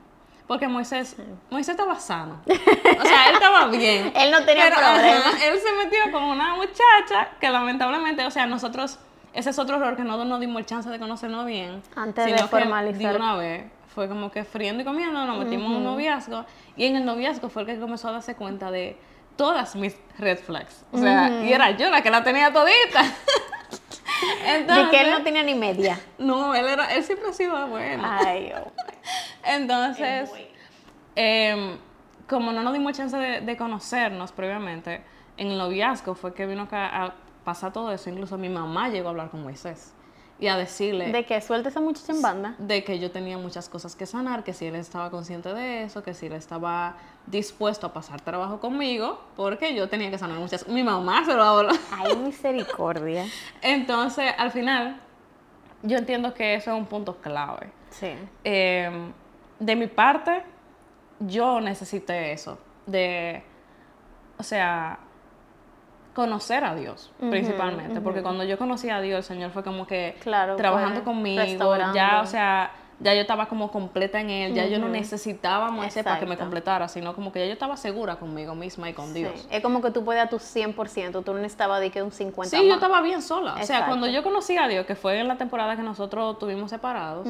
Porque 0.51 0.67
Moisés, 0.67 1.15
Moisés 1.49 1.69
estaba 1.69 1.97
sano. 1.97 2.41
O 2.45 3.05
sea, 3.05 3.29
él 3.29 3.35
estaba 3.35 3.67
bien. 3.67 4.11
Él 4.17 4.31
no 4.31 4.43
tenía 4.43 4.65
Pero, 4.65 4.75
problema. 4.75 5.19
ajá, 5.19 5.45
él 5.45 5.57
se 5.57 5.71
metió 5.81 6.11
con 6.11 6.23
una 6.23 6.55
muchacha 6.55 7.29
que 7.39 7.49
lamentablemente, 7.49 8.25
o 8.25 8.31
sea, 8.31 8.47
nosotros, 8.47 8.99
ese 9.31 9.51
es 9.51 9.59
otro 9.59 9.77
error 9.77 9.95
que 9.95 10.03
no 10.03 10.21
nos 10.25 10.41
dimos 10.41 10.59
el 10.59 10.65
chance 10.65 10.89
de 10.89 10.99
conocernos 10.99 11.45
bien. 11.45 11.81
Antes 11.95 12.25
de 12.25 12.31
sino 12.31 12.49
que 12.49 12.49
formalizar. 12.49 13.13
De 13.13 13.17
una 13.17 13.37
vez. 13.37 13.63
Fue 13.95 14.09
como 14.09 14.29
que 14.29 14.43
friendo 14.43 14.81
y 14.81 14.85
comiendo, 14.85 15.25
nos 15.25 15.37
metimos 15.37 15.71
en 15.71 15.77
un 15.77 15.83
noviazgo. 15.85 16.45
Y 16.75 16.85
en 16.85 16.97
el 16.97 17.05
noviazgo 17.05 17.47
fue 17.47 17.61
el 17.61 17.69
que 17.69 17.79
comenzó 17.79 18.09
a 18.09 18.11
darse 18.11 18.35
cuenta 18.35 18.71
de 18.71 18.97
todas 19.37 19.77
mis 19.77 19.95
red 20.19 20.37
flags. 20.37 20.83
O 20.91 20.97
sea, 20.97 21.43
y 21.45 21.53
era 21.53 21.71
yo 21.71 21.89
la 21.89 22.01
que 22.01 22.11
la 22.11 22.25
tenía 22.25 22.51
todita. 22.51 23.05
De 24.21 24.89
que 24.91 25.01
él 25.01 25.11
no 25.11 25.23
tenía 25.23 25.43
ni 25.43 25.55
media. 25.55 25.99
no, 26.17 26.53
él, 26.53 26.67
era, 26.67 26.93
él 26.93 27.03
siempre 27.03 27.29
ha 27.29 27.33
sido 27.33 27.67
bueno. 27.67 28.03
Ay, 28.05 28.51
oh. 28.55 28.71
Entonces, 29.43 30.31
em, 31.15 31.77
como 32.29 32.51
no 32.51 32.63
nos 32.63 32.73
dimos 32.73 32.95
chance 32.97 33.15
de, 33.17 33.41
de 33.41 33.57
conocernos 33.57 34.31
previamente, 34.31 35.01
en 35.37 35.47
el 35.51 35.57
noviazgo 35.57 36.15
fue 36.15 36.33
que 36.33 36.45
vino 36.45 36.67
a 36.71 37.13
pasar 37.43 37.73
todo 37.73 37.91
eso. 37.91 38.09
Incluso 38.09 38.37
mi 38.37 38.49
mamá 38.49 38.89
llegó 38.89 39.07
a 39.07 39.11
hablar 39.11 39.29
con 39.29 39.43
Moisés 39.43 39.93
y 40.39 40.47
a 40.47 40.57
decirle 40.57 41.11
De 41.11 41.23
que 41.23 41.39
suelta 41.39 41.69
esa 41.69 41.81
muchacha 41.81 42.11
en 42.13 42.21
banda. 42.21 42.55
de 42.57 42.83
que 42.83 42.97
yo 42.99 43.11
tenía 43.11 43.37
muchas 43.37 43.69
cosas 43.69 43.95
que 43.95 44.07
sanar, 44.07 44.43
que 44.43 44.53
si 44.53 44.65
él 44.65 44.75
estaba 44.75 45.11
consciente 45.11 45.53
de 45.53 45.83
eso, 45.83 46.01
que 46.01 46.15
si 46.15 46.25
él 46.25 46.33
estaba 46.33 46.95
dispuesto 47.27 47.85
a 47.87 47.93
pasar 47.93 48.21
trabajo 48.21 48.59
conmigo, 48.59 49.21
porque 49.35 49.75
yo 49.75 49.87
tenía 49.87 50.09
que 50.09 50.17
sanar 50.17 50.39
muchas 50.39 50.67
Mi 50.67 50.81
mamá 50.83 51.23
se 51.25 51.35
lo 51.35 51.43
habló. 51.43 51.69
Ay, 51.91 52.15
misericordia. 52.15 53.25
Entonces, 53.61 54.33
al 54.37 54.51
final, 54.51 54.99
yo 55.83 55.97
entiendo 55.97 56.33
que 56.33 56.55
eso 56.55 56.71
es 56.71 56.77
un 56.77 56.87
punto 56.87 57.17
clave. 57.17 57.69
Sí. 57.91 58.13
Eh, 58.43 59.11
de 59.61 59.75
mi 59.75 59.85
parte, 59.85 60.43
yo 61.19 61.61
necesité 61.61 62.31
eso, 62.31 62.57
de, 62.87 63.43
o 64.39 64.43
sea, 64.43 64.97
conocer 66.15 66.65
a 66.65 66.75
Dios 66.75 67.11
principalmente, 67.19 68.01
porque 68.01 68.23
cuando 68.23 68.43
yo 68.43 68.57
conocí 68.57 68.89
a 68.89 68.99
Dios, 68.99 69.19
el 69.19 69.35
Señor 69.35 69.51
fue 69.51 69.63
como 69.63 69.85
que 69.85 70.17
Claro, 70.21 70.55
trabajando 70.55 71.03
conmigo, 71.03 71.77
ya, 71.93 72.21
o 72.21 72.25
sea, 72.25 72.71
ya 72.99 73.13
yo 73.13 73.21
estaba 73.21 73.45
como 73.45 73.71
completa 73.71 74.19
en 74.19 74.31
Él, 74.31 74.53
ya 74.55 74.65
yo 74.65 74.79
no 74.79 74.89
necesitaba 74.89 75.67
a 75.67 75.71
Moisés 75.71 76.03
para 76.03 76.19
que 76.19 76.25
me 76.25 76.37
completara, 76.37 76.87
sino 76.87 77.13
como 77.13 77.31
que 77.31 77.39
ya 77.39 77.45
yo 77.45 77.53
estaba 77.53 77.77
segura 77.77 78.15
conmigo 78.15 78.55
misma 78.55 78.89
y 78.89 78.93
con 78.93 79.13
Dios. 79.13 79.33
Sí. 79.35 79.47
Es 79.51 79.61
como 79.61 79.83
que 79.83 79.91
tú 79.91 80.03
puedes 80.03 80.23
a 80.23 80.27
tu 80.27 80.37
100%, 80.37 81.23
tú 81.23 81.33
no 81.33 81.39
necesitabas 81.39 81.81
de 81.81 81.91
que 81.91 82.01
un 82.01 82.11
50% 82.11 82.45
Sí, 82.45 82.67
yo 82.67 82.73
estaba 82.73 82.99
bien 83.01 83.21
sola. 83.21 83.57
O 83.61 83.63
sea, 83.63 83.85
cuando 83.85 84.07
yo 84.07 84.23
conocí 84.23 84.57
a 84.57 84.67
Dios, 84.67 84.87
que 84.87 84.95
fue 84.95 85.19
en 85.19 85.27
la 85.27 85.37
temporada 85.37 85.75
que 85.75 85.83
nosotros 85.83 86.39
tuvimos 86.39 86.71
separados, 86.71 87.27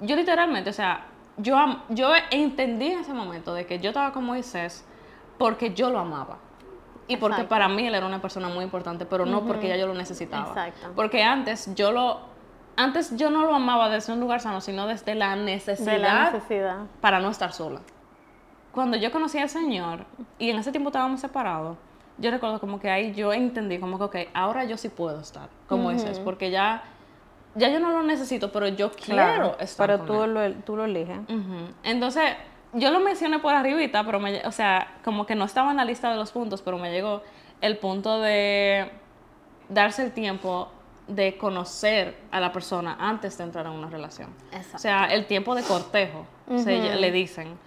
yo 0.00 0.16
literalmente, 0.16 0.70
o 0.70 0.72
sea, 0.72 1.04
yo, 1.42 1.56
yo 1.88 2.12
entendí 2.30 2.88
en 2.88 3.00
ese 3.00 3.12
momento 3.12 3.54
de 3.54 3.66
que 3.66 3.78
yo 3.78 3.90
estaba 3.90 4.12
con 4.12 4.24
Moisés 4.24 4.84
porque 5.38 5.74
yo 5.74 5.90
lo 5.90 5.98
amaba. 5.98 6.38
Y 7.08 7.16
porque 7.16 7.36
Exacto. 7.36 7.48
para 7.48 7.68
mí 7.68 7.86
él 7.86 7.94
era 7.94 8.06
una 8.06 8.20
persona 8.20 8.48
muy 8.48 8.62
importante, 8.62 9.04
pero 9.04 9.26
no 9.26 9.44
porque 9.44 9.68
ya 9.68 9.76
yo 9.76 9.86
lo 9.86 9.94
necesitaba. 9.94 10.48
Exacto. 10.48 10.92
Porque 10.94 11.24
antes 11.24 11.74
yo 11.74 11.90
lo 11.90 12.30
antes 12.76 13.16
yo 13.16 13.30
no 13.30 13.44
lo 13.44 13.54
amaba 13.54 13.88
desde 13.88 14.12
un 14.12 14.20
lugar 14.20 14.40
sano, 14.40 14.60
sino 14.60 14.86
desde 14.86 15.14
la 15.14 15.36
necesidad 15.36 15.92
de 15.92 15.98
la 15.98 16.30
necesidad. 16.30 16.78
para 17.00 17.20
no 17.20 17.30
estar 17.30 17.52
sola. 17.52 17.80
Cuando 18.72 18.96
yo 18.96 19.10
conocí 19.10 19.38
al 19.38 19.48
Señor 19.48 20.06
y 20.38 20.50
en 20.50 20.58
ese 20.58 20.70
tiempo 20.70 20.90
estábamos 20.90 21.20
separados, 21.20 21.76
yo 22.18 22.30
recuerdo 22.30 22.60
como 22.60 22.78
que 22.78 22.88
ahí 22.88 23.12
yo 23.12 23.32
entendí 23.32 23.78
como 23.78 23.98
que, 23.98 24.04
ok, 24.04 24.16
ahora 24.34 24.64
yo 24.64 24.76
sí 24.76 24.88
puedo 24.88 25.20
estar 25.20 25.48
con 25.68 25.82
Moisés, 25.82 26.20
porque 26.20 26.50
ya, 26.50 26.84
ya 27.54 27.68
yo 27.68 27.80
no 27.80 27.90
lo 27.90 28.02
necesito, 28.02 28.52
pero 28.52 28.68
yo 28.68 28.90
quiero 28.92 29.58
estar 29.58 29.86
pero 29.86 29.98
con 29.98 30.06
tú 30.06 30.22
él. 30.24 30.34
lo, 30.34 30.52
tú 30.64 30.76
lo 30.76 30.84
eliges. 30.84 31.18
Entonces, 31.82 32.24
yo 32.72 32.90
lo 32.90 33.00
mencioné 33.00 33.38
por 33.40 33.54
arribita, 33.54 34.04
pero 34.04 34.20
me, 34.20 34.46
o 34.46 34.52
sea, 34.52 34.94
como 35.04 35.26
que 35.26 35.34
no 35.34 35.44
estaba 35.44 35.70
en 35.72 35.76
la 35.78 35.84
lista 35.84 36.10
de 36.10 36.16
los 36.16 36.30
puntos, 36.32 36.62
pero 36.62 36.78
me 36.78 36.90
llegó 36.92 37.22
el 37.60 37.76
punto 37.78 38.20
de 38.20 38.90
darse 39.68 40.02
el 40.04 40.12
tiempo 40.12 40.70
de 41.08 41.36
conocer 41.36 42.16
a 42.30 42.38
la 42.38 42.52
persona 42.52 42.96
antes 43.00 43.36
de 43.36 43.44
entrar 43.44 43.66
en 43.66 43.72
una 43.72 43.88
relación. 43.88 44.30
Exacto. 44.52 44.76
O 44.76 44.78
sea, 44.78 45.04
el 45.06 45.26
tiempo 45.26 45.54
de 45.56 45.62
cortejo, 45.64 46.24
se- 46.56 46.94
le 46.96 47.10
dicen. 47.10 47.58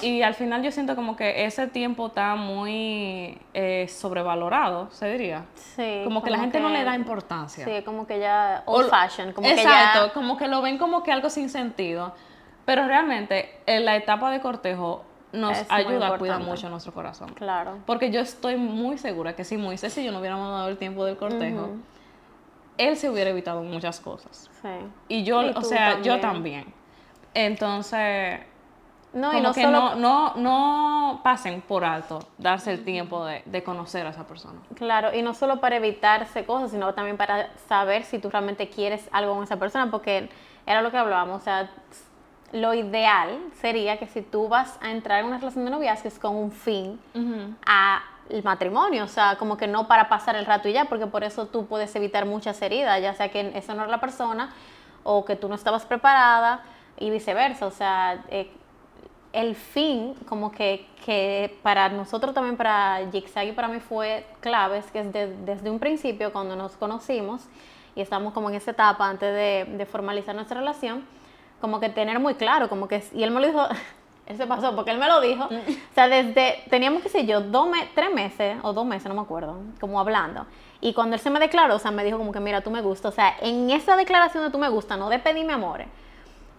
Y 0.00 0.22
al 0.22 0.34
final 0.34 0.62
yo 0.62 0.72
siento 0.72 0.96
como 0.96 1.16
que 1.16 1.44
ese 1.44 1.66
tiempo 1.68 2.08
está 2.08 2.34
muy 2.34 3.38
eh, 3.54 3.86
sobrevalorado, 3.88 4.90
se 4.90 5.10
diría. 5.10 5.44
Sí. 5.54 6.02
Como 6.04 6.22
que 6.22 6.30
la 6.30 6.38
gente 6.38 6.60
no 6.60 6.70
le 6.70 6.82
da 6.84 6.94
importancia. 6.94 7.64
Sí, 7.64 7.82
como 7.84 8.06
que 8.06 8.18
ya 8.18 8.62
old 8.66 8.90
fashion, 8.90 9.32
como 9.32 9.46
Exacto, 9.46 10.00
que 10.00 10.08
ya 10.08 10.12
como 10.12 10.36
que 10.36 10.48
lo 10.48 10.62
ven 10.62 10.78
como 10.78 11.02
que 11.02 11.12
algo 11.12 11.30
sin 11.30 11.48
sentido. 11.48 12.14
Pero 12.64 12.86
realmente 12.86 13.60
en 13.66 13.84
la 13.84 13.96
etapa 13.96 14.30
de 14.30 14.40
cortejo 14.40 15.04
nos 15.32 15.58
Es 15.58 15.66
ayuda 15.70 16.14
a 16.14 16.18
cuidar 16.18 16.40
mucho 16.40 16.68
nuestro 16.68 16.92
corazón. 16.92 17.32
Claro. 17.34 17.78
Porque 17.86 18.10
yo 18.10 18.20
estoy 18.20 18.56
muy 18.56 18.98
segura 18.98 19.34
que 19.34 19.44
si 19.44 19.56
Moisés 19.56 19.96
y 19.98 20.04
yo 20.04 20.12
no 20.12 20.20
hubiéramos 20.20 20.50
dado 20.50 20.68
el 20.68 20.78
tiempo 20.78 21.04
del 21.04 21.16
cortejo, 21.16 21.70
él 22.78 22.96
se 22.96 23.08
hubiera 23.08 23.30
evitado 23.30 23.62
muchas 23.62 24.00
cosas. 24.00 24.50
Sí. 24.60 24.68
Y 25.08 25.24
yo, 25.24 25.42
Y 25.42 25.52
o 25.54 25.62
sea, 25.62 26.00
yo 26.02 26.20
también. 26.20 26.72
Entonces, 27.34 28.40
No, 29.14 29.36
y 29.36 29.40
no 29.40 29.52
que 29.52 29.62
solo 29.62 29.94
no, 29.96 30.34
no, 30.34 30.34
no 30.36 31.20
pasen 31.22 31.60
por 31.60 31.84
alto 31.84 32.20
darse 32.38 32.72
el 32.72 32.84
tiempo 32.84 33.24
de, 33.26 33.42
de 33.44 33.62
conocer 33.62 34.06
a 34.06 34.10
esa 34.10 34.26
persona. 34.26 34.58
Claro, 34.74 35.14
y 35.14 35.22
no 35.22 35.34
solo 35.34 35.60
para 35.60 35.76
evitarse 35.76 36.44
cosas, 36.46 36.70
sino 36.70 36.94
también 36.94 37.16
para 37.16 37.50
saber 37.68 38.04
si 38.04 38.18
tú 38.18 38.30
realmente 38.30 38.68
quieres 38.68 39.08
algo 39.12 39.34
con 39.34 39.44
esa 39.44 39.58
persona, 39.58 39.90
porque 39.90 40.30
era 40.66 40.80
lo 40.80 40.90
que 40.90 40.96
hablábamos, 40.96 41.42
o 41.42 41.44
sea, 41.44 41.68
lo 42.52 42.74
ideal 42.74 43.38
sería 43.60 43.98
que 43.98 44.06
si 44.06 44.20
tú 44.20 44.48
vas 44.48 44.78
a 44.82 44.90
entrar 44.90 45.20
en 45.20 45.26
una 45.26 45.38
relación 45.38 45.64
de 45.64 45.70
noviazgo 45.70 46.08
es 46.08 46.18
con 46.18 46.36
un 46.36 46.52
fin 46.52 47.00
al 47.66 48.42
matrimonio, 48.44 49.04
o 49.04 49.08
sea, 49.08 49.36
como 49.36 49.56
que 49.56 49.66
no 49.66 49.88
para 49.88 50.08
pasar 50.08 50.36
el 50.36 50.46
rato 50.46 50.68
y 50.68 50.72
ya, 50.72 50.84
porque 50.84 51.06
por 51.06 51.24
eso 51.24 51.46
tú 51.46 51.66
puedes 51.66 51.94
evitar 51.96 52.26
muchas 52.26 52.60
heridas, 52.62 53.00
ya 53.00 53.14
sea 53.14 53.30
que 53.30 53.52
esa 53.56 53.74
no 53.74 53.82
era 53.82 53.90
la 53.90 54.00
persona 54.00 54.52
o 55.02 55.24
que 55.24 55.34
tú 55.34 55.48
no 55.48 55.54
estabas 55.54 55.86
preparada 55.86 56.62
y 56.98 57.10
viceversa, 57.10 57.66
o 57.66 57.70
sea, 57.70 58.22
eh, 58.28 58.50
el 59.32 59.54
fin, 59.56 60.14
como 60.28 60.52
que, 60.52 60.86
que 61.04 61.56
para 61.62 61.88
nosotros 61.88 62.34
también, 62.34 62.56
para 62.56 63.00
Jigsaw 63.10 63.44
y 63.46 63.52
para 63.52 63.68
mí 63.68 63.80
fue 63.80 64.26
clave, 64.40 64.78
es 64.78 64.90
que 64.90 65.02
desde, 65.04 65.34
desde 65.44 65.70
un 65.70 65.78
principio, 65.78 66.32
cuando 66.32 66.54
nos 66.56 66.76
conocimos 66.76 67.42
y 67.94 68.00
estamos 68.00 68.32
como 68.34 68.50
en 68.50 68.56
esa 68.56 68.70
etapa 68.72 69.08
antes 69.08 69.32
de, 69.34 69.66
de 69.76 69.86
formalizar 69.86 70.34
nuestra 70.34 70.60
relación, 70.60 71.04
como 71.60 71.80
que 71.80 71.88
tener 71.88 72.18
muy 72.18 72.34
claro, 72.34 72.68
como 72.68 72.88
que, 72.88 73.02
y 73.14 73.22
él 73.22 73.30
me 73.30 73.40
lo 73.40 73.46
dijo, 73.46 73.64
él 74.26 74.36
se 74.36 74.46
pasó 74.46 74.74
porque 74.76 74.90
él 74.90 74.98
me 74.98 75.08
lo 75.08 75.20
dijo, 75.20 75.44
o 75.44 75.94
sea, 75.94 76.08
desde, 76.08 76.62
teníamos, 76.70 77.02
qué 77.02 77.08
sé 77.08 77.24
yo, 77.26 77.40
dos 77.40 77.68
me- 77.68 77.86
tres 77.94 78.12
meses 78.12 78.56
o 78.62 78.72
dos 78.72 78.84
meses, 78.84 79.08
no 79.08 79.14
me 79.14 79.20
acuerdo, 79.22 79.56
como 79.80 79.98
hablando. 79.98 80.46
Y 80.80 80.92
cuando 80.94 81.14
él 81.14 81.20
se 81.20 81.30
me 81.30 81.38
declaró, 81.40 81.76
o 81.76 81.78
sea, 81.78 81.90
me 81.90 82.04
dijo 82.04 82.18
como 82.18 82.32
que, 82.32 82.40
mira, 82.40 82.60
tú 82.60 82.70
me 82.70 82.82
gustas, 82.82 83.12
o 83.12 83.14
sea, 83.14 83.36
en 83.40 83.70
esa 83.70 83.96
declaración 83.96 84.44
de 84.44 84.50
tú 84.50 84.58
me 84.58 84.68
gusta, 84.68 84.96
no 84.96 85.08
de 85.08 85.18
pedirme 85.18 85.52
amores, 85.52 85.86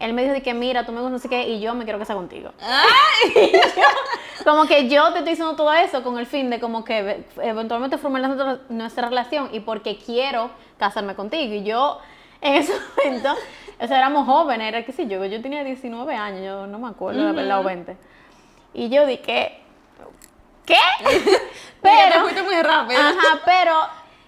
él 0.06 0.14
me 0.14 0.22
dijo 0.24 0.34
de 0.34 0.42
que, 0.44 0.54
mira, 0.54 0.86
tú 0.86 0.92
me 0.92 1.00
gustas, 1.00 1.12
no 1.14 1.20
sé 1.20 1.30
qué, 1.30 1.48
y 1.50 1.60
yo 1.60 1.74
me 1.76 1.84
quiero 1.84 2.00
casar 2.00 2.16
contigo. 2.16 2.52
Como 4.44 4.66
que 4.66 4.90
yo 4.90 5.04
te 5.14 5.20
estoy 5.20 5.32
diciendo 5.34 5.56
todo 5.56 5.72
eso 5.74 6.04
con 6.04 6.18
el 6.20 6.26
fin 6.26 6.50
de 6.50 6.60
como 6.60 6.84
que 6.84 7.02
ve- 7.02 7.24
eventualmente 7.42 7.98
formar 7.98 8.22
nuestra, 8.70 9.08
relación 9.08 9.50
y 9.54 9.62
porque 9.62 9.98
quiero 9.98 10.50
casarme 10.78 11.16
contigo. 11.16 11.54
Y 11.54 11.64
yo 11.64 12.00
en 12.42 12.56
ese 12.56 12.74
momento, 13.06 13.36
o 13.80 13.88
sea, 13.88 13.98
éramos 14.00 14.26
jóvenes, 14.26 14.68
era 14.68 14.84
qué 14.86 14.92
sé 14.92 15.08
yo, 15.08 15.24
yo 15.26 15.42
tenía 15.42 15.64
19 15.64 16.14
años, 16.16 16.44
yo 16.44 16.68
no 16.68 16.80
me 16.80 16.90
acuerdo, 16.90 17.24
la 17.24 17.32
verdad, 17.32 17.60
o 17.60 17.64
20. 17.64 17.96
Y 18.74 18.90
yo 18.90 19.06
dije, 19.06 19.62
¿qué? 20.66 20.76
Pero 21.82 22.14
te 22.14 22.20
fuiste 22.20 22.44
muy 22.44 22.62
rápido. 22.62 23.00
Ajá, 23.00 23.40
pero 23.46 23.74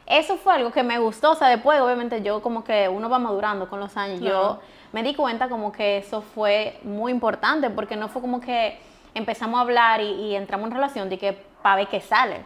eso 0.06 0.38
fue 0.38 0.54
algo 0.54 0.72
que 0.72 0.84
me 0.84 1.00
gustó. 1.00 1.32
O 1.32 1.36
sea, 1.36 1.48
después, 1.48 1.80
obviamente, 1.82 2.22
yo 2.22 2.42
como 2.42 2.64
que 2.64 2.88
uno 2.90 3.10
va 3.10 3.18
madurando 3.18 3.68
con 3.70 3.80
los 3.80 3.96
años. 3.98 4.20
Claro. 4.20 4.36
Yo 4.36 4.60
me 4.96 5.04
di 5.04 5.14
cuenta 5.14 5.50
como 5.50 5.74
que 5.74 5.98
eso 5.98 6.22
fue 6.22 6.80
muy 6.84 7.12
importante 7.12 7.70
porque 7.70 7.98
no 7.98 8.08
fue 8.08 8.22
como 8.22 8.40
que 8.40 8.80
empezamos 9.14 9.58
a 9.58 9.62
hablar 9.62 10.00
y, 10.00 10.06
y 10.10 10.36
entramos 10.36 10.68
en 10.70 10.74
relación 10.74 11.10
de 11.10 11.18
que 11.18 11.34
para 11.62 11.76
ver 11.76 11.88
qué 11.90 12.00
sale. 12.00 12.38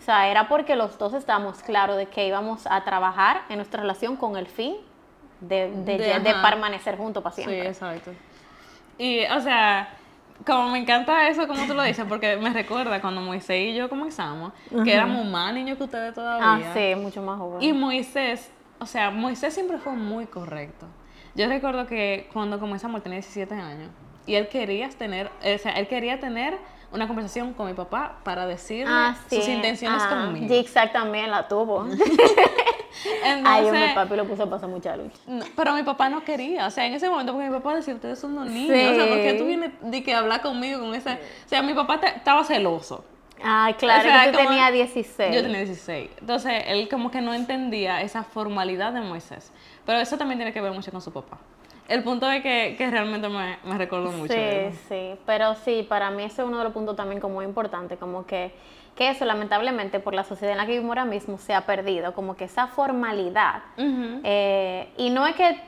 O 0.00 0.02
sea, 0.02 0.28
era 0.28 0.48
porque 0.48 0.74
los 0.74 0.96
dos 0.96 1.12
estábamos 1.12 1.62
claros 1.62 1.98
de 1.98 2.06
que 2.06 2.26
íbamos 2.26 2.66
a 2.66 2.82
trabajar 2.82 3.42
en 3.50 3.56
nuestra 3.56 3.82
relación 3.82 4.16
con 4.16 4.36
el 4.36 4.46
fin 4.46 4.76
de, 5.40 5.70
de, 5.70 5.98
De- 5.98 6.20
de 6.20 6.30
ajá. 6.30 6.40
permanecer 6.50 6.96
juntos 6.96 7.22
para 7.22 7.34
Sí, 7.34 7.42
siempre. 7.42 7.68
exacto. 7.68 8.10
Y, 8.96 9.24
o 9.26 9.40
sea, 9.40 9.90
como 10.46 10.70
me 10.70 10.78
encanta 10.78 11.28
eso, 11.28 11.46
como 11.46 11.66
tú 11.66 11.74
lo 11.74 11.82
dices, 11.82 12.06
porque 12.08 12.36
me 12.38 12.50
recuerda 12.54 13.00
cuando 13.02 13.20
Moisés 13.20 13.68
y 13.68 13.74
yo 13.74 13.88
comenzamos, 13.90 14.52
que 14.82 14.94
éramos 14.94 15.26
más 15.26 15.52
niños 15.52 15.76
que 15.76 15.84
ustedes 15.84 16.12
ah, 16.12 16.14
todavía. 16.14 16.72
sí, 16.72 16.94
mucho 16.98 17.20
más 17.20 17.38
joven. 17.38 17.60
Y 17.62 17.72
Moisés, 17.74 18.50
o 18.80 18.86
sea, 18.86 19.10
Moisés 19.10 19.52
siempre 19.52 19.76
fue 19.76 19.92
muy 19.92 20.24
correcto. 20.26 20.86
Yo 21.38 21.46
recuerdo 21.48 21.86
que 21.86 22.28
cuando 22.32 22.58
comenzamos 22.58 22.96
él 22.98 23.02
tenía 23.04 23.18
17 23.18 23.54
años 23.54 23.90
y 24.26 24.34
él 24.34 24.48
quería 24.48 24.88
tener, 24.90 25.30
o 25.38 25.58
sea, 25.58 25.70
él 25.72 25.86
quería 25.86 26.18
tener 26.18 26.58
una 26.92 27.06
conversación 27.06 27.52
con 27.54 27.66
mi 27.68 27.74
papá 27.74 28.16
para 28.24 28.44
decirle 28.46 28.92
Ah, 28.92 29.14
sus 29.30 29.46
intenciones 29.46 30.02
Ah, 30.04 30.08
conmigo. 30.24 30.48
Zigzag 30.48 30.90
también 30.92 31.30
la 31.30 31.46
tuvo. 31.46 31.86
Ay, 33.44 33.66
Entonces, 33.66 33.88
mi 33.90 33.94
papi 33.94 34.16
lo 34.16 34.24
puso 34.26 34.42
a 34.42 34.50
pasar 34.50 34.68
mucha 34.68 34.96
lucha. 34.96 35.16
no, 35.28 35.44
pero 35.54 35.74
mi 35.74 35.84
papá 35.84 36.08
no 36.08 36.24
quería, 36.24 36.66
o 36.66 36.70
sea, 36.72 36.86
en 36.86 36.94
ese 36.94 37.08
momento, 37.08 37.32
porque 37.32 37.48
mi 37.48 37.54
papá 37.56 37.76
decía, 37.76 37.94
ustedes 37.94 38.18
son 38.18 38.32
unos 38.32 38.48
niños, 38.50 38.70
o 38.92 38.94
sea, 38.96 39.06
¿por 39.08 39.18
qué 39.18 39.34
tú 39.38 39.44
vienes 39.46 39.70
de 39.80 40.02
que 40.02 40.12
hablar 40.14 40.42
conmigo 40.42 40.80
con 40.80 40.92
esa? 40.94 41.12
O 41.14 41.48
sea, 41.48 41.62
mi 41.62 41.74
papá 41.74 42.00
estaba 42.16 42.42
celoso. 42.42 43.04
Ay, 43.42 43.74
claro, 43.74 44.00
O 44.00 44.02
sea, 44.12 44.24
que 44.24 44.30
tú 44.32 44.38
como- 44.38 44.48
tenías 44.50 44.72
16. 44.72 45.34
Yo 45.34 45.42
tenía 45.42 45.58
16. 45.58 46.10
Entonces, 46.20 46.64
él 46.66 46.88
como 46.88 47.10
que 47.10 47.20
no 47.20 47.34
entendía 47.34 48.02
esa 48.02 48.22
formalidad 48.24 48.92
de 48.92 49.00
Moisés. 49.00 49.52
Pero 49.86 49.98
eso 49.98 50.18
también 50.18 50.38
tiene 50.38 50.52
que 50.52 50.60
ver 50.60 50.72
mucho 50.72 50.90
con 50.90 51.00
su 51.00 51.12
papá. 51.12 51.38
El 51.88 52.02
punto 52.04 52.30
es 52.30 52.42
que, 52.42 52.74
que 52.76 52.90
realmente 52.90 53.28
me, 53.30 53.56
me 53.64 53.78
recordó 53.78 54.12
mucho. 54.12 54.32
Sí, 54.34 54.38
de 54.38 54.72
sí, 54.88 55.18
pero 55.24 55.54
sí, 55.54 55.86
para 55.88 56.10
mí 56.10 56.22
ese 56.22 56.42
es 56.42 56.48
uno 56.48 56.58
de 56.58 56.64
los 56.64 56.72
puntos 56.74 56.94
también 56.96 57.18
como 57.20 57.36
muy 57.36 57.46
importante, 57.46 57.96
como 57.96 58.26
que, 58.26 58.52
que 58.94 59.08
eso 59.08 59.24
lamentablemente 59.24 59.98
por 59.98 60.12
la 60.12 60.22
sociedad 60.24 60.52
en 60.52 60.58
la 60.58 60.66
que 60.66 60.72
vivimos 60.72 60.90
ahora 60.90 61.06
mismo 61.06 61.38
se 61.38 61.54
ha 61.54 61.62
perdido, 61.64 62.12
como 62.12 62.36
que 62.36 62.44
esa 62.44 62.66
formalidad. 62.66 63.62
Eh, 63.78 64.88
y 64.98 65.08
no 65.08 65.26
es 65.26 65.34
que, 65.34 65.58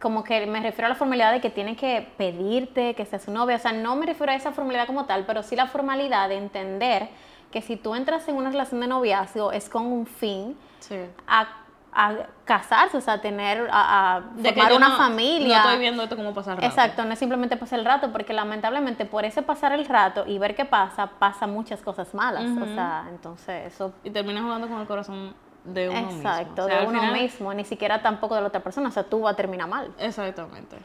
como 0.00 0.24
que 0.24 0.46
me 0.46 0.60
refiero 0.60 0.86
a 0.86 0.88
la 0.88 0.94
formalidad 0.94 1.32
de 1.32 1.40
que 1.40 1.50
tiene 1.50 1.76
que 1.76 2.08
pedirte 2.16 2.94
que 2.94 3.04
sea 3.04 3.18
su 3.18 3.30
novia, 3.30 3.56
o 3.56 3.58
sea, 3.58 3.72
no 3.72 3.96
me 3.96 4.06
refiero 4.06 4.32
a 4.32 4.34
esa 4.34 4.50
formalidad 4.52 4.86
como 4.86 5.04
tal, 5.04 5.24
pero 5.26 5.42
sí 5.42 5.56
la 5.56 5.66
formalidad 5.66 6.28
de 6.28 6.36
entender 6.38 7.08
que 7.52 7.60
si 7.62 7.76
tú 7.76 7.94
entras 7.94 8.26
en 8.28 8.36
una 8.36 8.50
relación 8.50 8.80
de 8.80 8.86
noviazgo 8.86 9.52
es 9.52 9.68
con 9.68 9.86
un 9.86 10.06
fin 10.06 10.56
Sí. 10.78 10.96
a, 11.26 11.48
a 11.92 12.14
casarse, 12.44 12.96
o 12.96 13.00
sea, 13.00 13.20
tener, 13.20 13.68
a, 13.70 14.16
a 14.16 14.20
De 14.36 14.52
formar 14.52 14.72
una 14.72 14.88
no- 14.90 14.96
familia. 14.96 15.58
No 15.58 15.64
estoy 15.64 15.78
viendo 15.80 16.02
esto 16.04 16.16
como 16.16 16.32
pasar 16.32 16.54
rato. 16.56 16.66
Exacto, 16.66 17.04
no 17.04 17.12
es 17.12 17.18
simplemente 17.18 17.56
pasar 17.56 17.80
el 17.80 17.84
rato, 17.84 18.10
porque 18.12 18.32
lamentablemente 18.32 19.04
por 19.04 19.24
ese 19.24 19.42
pasar 19.42 19.72
el 19.72 19.84
rato 19.84 20.24
y 20.26 20.38
ver 20.38 20.54
qué 20.54 20.64
pasa, 20.64 21.08
pasa 21.18 21.46
muchas 21.48 21.82
cosas 21.82 22.14
malas. 22.14 22.44
O 22.62 22.64
sea, 22.74 23.06
entonces 23.10 23.66
eso. 23.74 23.92
Y 24.04 24.10
terminas 24.10 24.42
jugando 24.44 24.68
con 24.68 24.80
el 24.80 24.86
corazón 24.86 25.34
de 25.64 25.88
uno 25.88 26.00
mismo. 26.02 26.16
Exacto, 26.20 26.64
O 26.64 26.66
sea, 26.66 26.80
de 26.80 26.86
uno 26.86 27.00
final- 27.00 27.20
mismo, 27.20 27.54
ni 27.54 27.64
siquiera 27.64 28.02
tampoco 28.02 28.34
de 28.34 28.40
la 28.40 28.46
otra 28.48 28.62
persona. 28.62 28.88
O 28.88 28.92
sea, 28.92 29.04
tú 29.04 29.20
vas 29.20 29.34
a 29.34 29.36
terminar 29.36 29.68
mal. 29.68 29.92
Exactamente. 29.98 30.76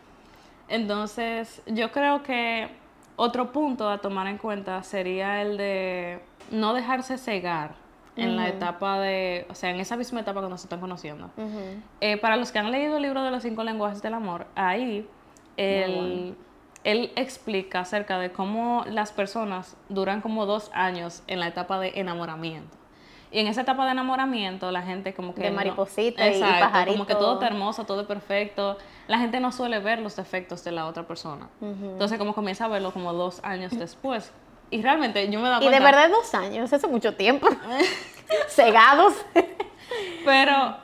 Entonces, 0.68 1.62
yo 1.68 1.92
creo 1.92 2.24
que 2.24 2.68
otro 3.16 3.52
punto 3.52 3.90
a 3.90 4.00
tomar 4.00 4.28
en 4.28 4.38
cuenta 4.38 4.82
sería 4.84 5.42
el 5.42 5.58
de 5.58 6.22
no 6.52 6.74
dejarse 6.74 7.18
cegar 7.18 7.76
en 8.18 8.38
la 8.38 8.48
etapa 8.48 9.00
de, 9.00 9.46
o 9.50 9.56
sea, 9.56 9.72
en 9.72 9.80
esa 9.82 9.98
misma 9.98 10.22
etapa 10.22 10.40
cuando 10.40 10.58
se 10.58 10.66
están 10.66 10.80
conociendo. 10.80 11.30
Eh, 12.00 12.18
para 12.18 12.38
los 12.38 12.52
que 12.52 12.60
han 12.60 12.72
leído 12.72 12.96
el 12.98 13.04
libro 13.04 13.22
de 13.24 13.30
los 13.32 13.44
cinco 13.44 13.64
lenguajes 13.64 14.02
del 14.02 14.14
amor, 14.14 14.48
ahí 14.56 15.06
él, 15.58 16.36
él 16.86 17.12
explica 17.18 17.82
acerca 17.82 18.18
de 18.20 18.32
cómo 18.32 18.86
las 18.88 19.12
personas 19.12 19.76
duran 19.90 20.22
como 20.22 20.46
dos 20.46 20.72
años 20.74 21.24
en 21.28 21.42
la 21.42 21.48
etapa 21.48 21.78
de 21.80 21.92
enamoramiento. 22.00 22.76
Y 23.36 23.40
en 23.42 23.48
esa 23.48 23.64
etapa 23.64 23.84
de 23.84 23.92
enamoramiento, 23.92 24.72
la 24.72 24.82
gente 24.82 25.14
como 25.14 25.36
que... 25.36 25.42
De 25.42 25.50
no- 25.50 25.58
mariposita 25.58 26.26
y 26.26 26.36
Exacto, 26.36 26.58
pajarito. 26.58 26.94
Como 26.94 27.06
que 27.06 27.16
todo 27.16 27.34
está 27.34 27.48
hermoso, 27.48 27.84
todo 27.84 28.00
es 28.00 28.08
perfecto. 28.08 28.78
La 29.10 29.18
gente 29.20 29.42
no 29.42 29.52
suele 29.52 29.80
ver 29.80 30.00
los 30.00 30.16
defectos 30.16 30.64
de 30.64 30.72
la 30.72 30.86
otra 30.86 31.04
persona. 31.06 31.50
Entonces 31.60 32.18
como 32.18 32.34
comienza 32.34 32.64
a 32.64 32.68
verlo 32.70 32.94
como 32.94 33.12
dos 33.12 33.42
años 33.44 33.78
después. 33.78 34.32
Y 34.72 34.82
realmente 34.82 35.30
yo 35.30 35.42
me 35.42 35.50
dado 35.50 35.68
Y 35.68 35.70
de 35.70 35.82
verdad 35.82 36.10
dos 36.10 36.34
años, 36.34 36.72
es 36.72 36.88
mucho 36.88 37.16
tiempo. 37.16 37.50
Cegados. 38.48 39.14
Pero 40.24 40.78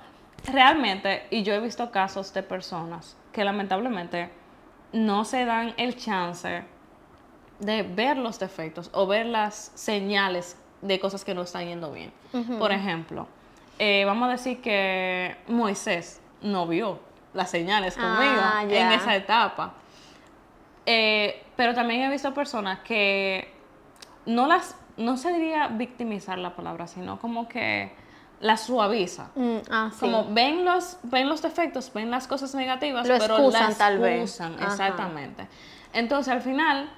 realmente, 0.52 1.28
y 1.30 1.44
yo 1.44 1.54
he 1.54 1.60
visto 1.62 1.90
casos 1.90 2.34
de 2.34 2.44
personas 2.44 3.16
que 3.32 3.46
lamentablemente 3.46 4.30
no 4.92 5.24
se 5.24 5.46
dan 5.46 5.74
el 5.78 5.96
chance 5.96 6.66
de 7.60 7.84
ver 7.84 8.18
los 8.18 8.40
defectos 8.40 8.90
o 8.92 9.08
ver 9.08 9.28
las 9.28 9.72
señales 9.76 10.58
de 10.82 11.00
cosas 11.00 11.24
que 11.24 11.34
no 11.34 11.44
están 11.44 11.66
yendo 11.66 11.92
bien. 11.92 12.12
Por 12.60 12.72
ejemplo, 12.72 13.28
eh, 13.80 14.04
vamos 14.06 14.28
a 14.30 14.32
decir 14.32 14.62
que 14.62 15.36
Moisés 15.48 16.22
no 16.42 16.68
vio 16.68 17.00
las 17.34 17.50
señales 17.50 17.96
conmigo 17.96 18.42
Ah, 18.44 18.64
en 18.64 18.92
esa 18.92 19.16
etapa. 19.16 19.74
Eh, 20.86 21.44
pero 21.56 21.74
también 21.74 22.02
he 22.02 22.10
visto 22.10 22.34
personas 22.34 22.80
que 22.80 23.54
no 24.26 24.48
las, 24.48 24.76
no 24.98 25.18
se 25.18 25.32
diría 25.34 25.68
victimizar 25.68 26.38
la 26.38 26.56
palabra, 26.56 26.88
sino 26.88 27.20
como 27.20 27.48
que 27.48 27.94
las 28.40 28.62
suaviza. 28.62 29.30
Mm, 29.36 29.58
ah, 29.70 29.90
sí. 29.94 30.00
Como 30.00 30.34
ven 30.34 30.66
los, 30.66 30.98
ven 31.04 31.30
los 31.30 31.42
defectos, 31.44 31.94
ven 31.94 32.10
las 32.10 32.28
cosas 32.28 32.56
negativas, 32.56 33.08
Lo 33.08 33.18
pero 33.20 33.36
excusan, 33.38 33.70
las 33.70 33.78
tal 33.78 34.00
vez. 34.00 34.42
Ajá. 34.42 34.54
exactamente. 34.66 35.48
Entonces, 35.94 36.34
al 36.34 36.42
final, 36.42 36.90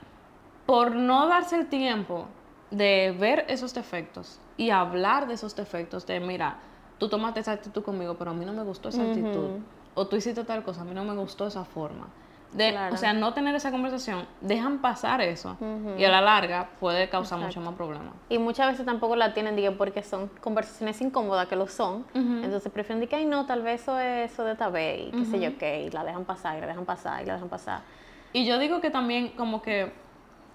por 0.65 0.95
no 0.95 1.27
darse 1.27 1.57
el 1.57 1.67
tiempo 1.67 2.27
de 2.73 3.15
ver 3.17 3.45
esos 3.49 3.73
defectos 3.73 4.39
y 4.57 4.71
hablar 4.71 5.27
de 5.27 5.35
esos 5.35 5.55
defectos, 5.55 6.05
de 6.07 6.19
mira, 6.19 6.57
tú 6.97 7.07
tomaste 7.07 7.39
esa 7.39 7.51
actitud 7.51 7.83
conmigo, 7.83 8.15
pero 8.17 8.31
a 8.31 8.33
mí 8.33 8.45
no 8.45 8.53
me 8.53 8.63
gustó 8.63 8.89
esa 8.89 9.03
actitud. 9.03 9.59
O 9.93 10.07
tú 10.07 10.15
hiciste 10.15 10.43
tal 10.43 10.63
cosa, 10.63 10.81
a 10.81 10.83
mí 10.83 10.93
no 10.93 11.03
me 11.03 11.15
gustó 11.15 11.45
esa 11.47 11.63
forma. 11.65 12.07
De, 12.51 12.69
Claro. 12.69 12.93
O 12.93 12.97
sea, 12.97 13.13
no 13.13 13.33
tener 13.33 13.55
esa 13.55 13.71
conversación, 13.71 14.27
dejan 14.41 14.79
pasar 14.79 15.21
eso 15.21 15.57
y 15.97 16.03
a 16.03 16.09
la 16.09 16.21
larga 16.21 16.69
puede 16.79 17.09
causar 17.09 17.39
mucho 17.39 17.61
más 17.61 17.73
problemas. 17.75 18.13
Y 18.29 18.37
muchas 18.37 18.67
veces 18.71 18.85
tampoco 18.85 19.15
la 19.15 19.33
tienen, 19.33 19.55
digo, 19.55 19.75
porque 19.75 20.03
son 20.03 20.29
conversaciones 20.39 20.99
incómodas 21.01 21.47
que 21.47 21.55
lo 21.55 21.67
son. 21.67 22.05
Entonces 22.13 22.71
prefieren 22.71 22.99
decir 22.99 23.09
que, 23.09 23.15
ay, 23.17 23.25
no, 23.25 23.45
tal 23.45 23.61
vez 23.61 23.81
eso 23.81 23.99
es 23.99 24.31
eso 24.31 24.43
de 24.43 24.53
esta 24.53 24.69
vez, 24.69 25.07
y 25.07 25.11
qué 25.11 25.25
sé 25.25 25.39
yo 25.39 25.57
qué, 25.57 25.83
y 25.83 25.91
la 25.91 26.03
dejan 26.03 26.25
pasar, 26.25 26.57
y 26.57 26.61
la 26.61 26.67
dejan 26.67 26.85
pasar, 26.85 27.21
y 27.23 27.25
la 27.25 27.33
dejan 27.33 27.49
pasar. 27.49 27.81
Y 28.33 28.45
yo 28.45 28.57
digo 28.57 28.81
que 28.81 28.89
también 28.89 29.29
como 29.29 29.61
que, 29.61 29.91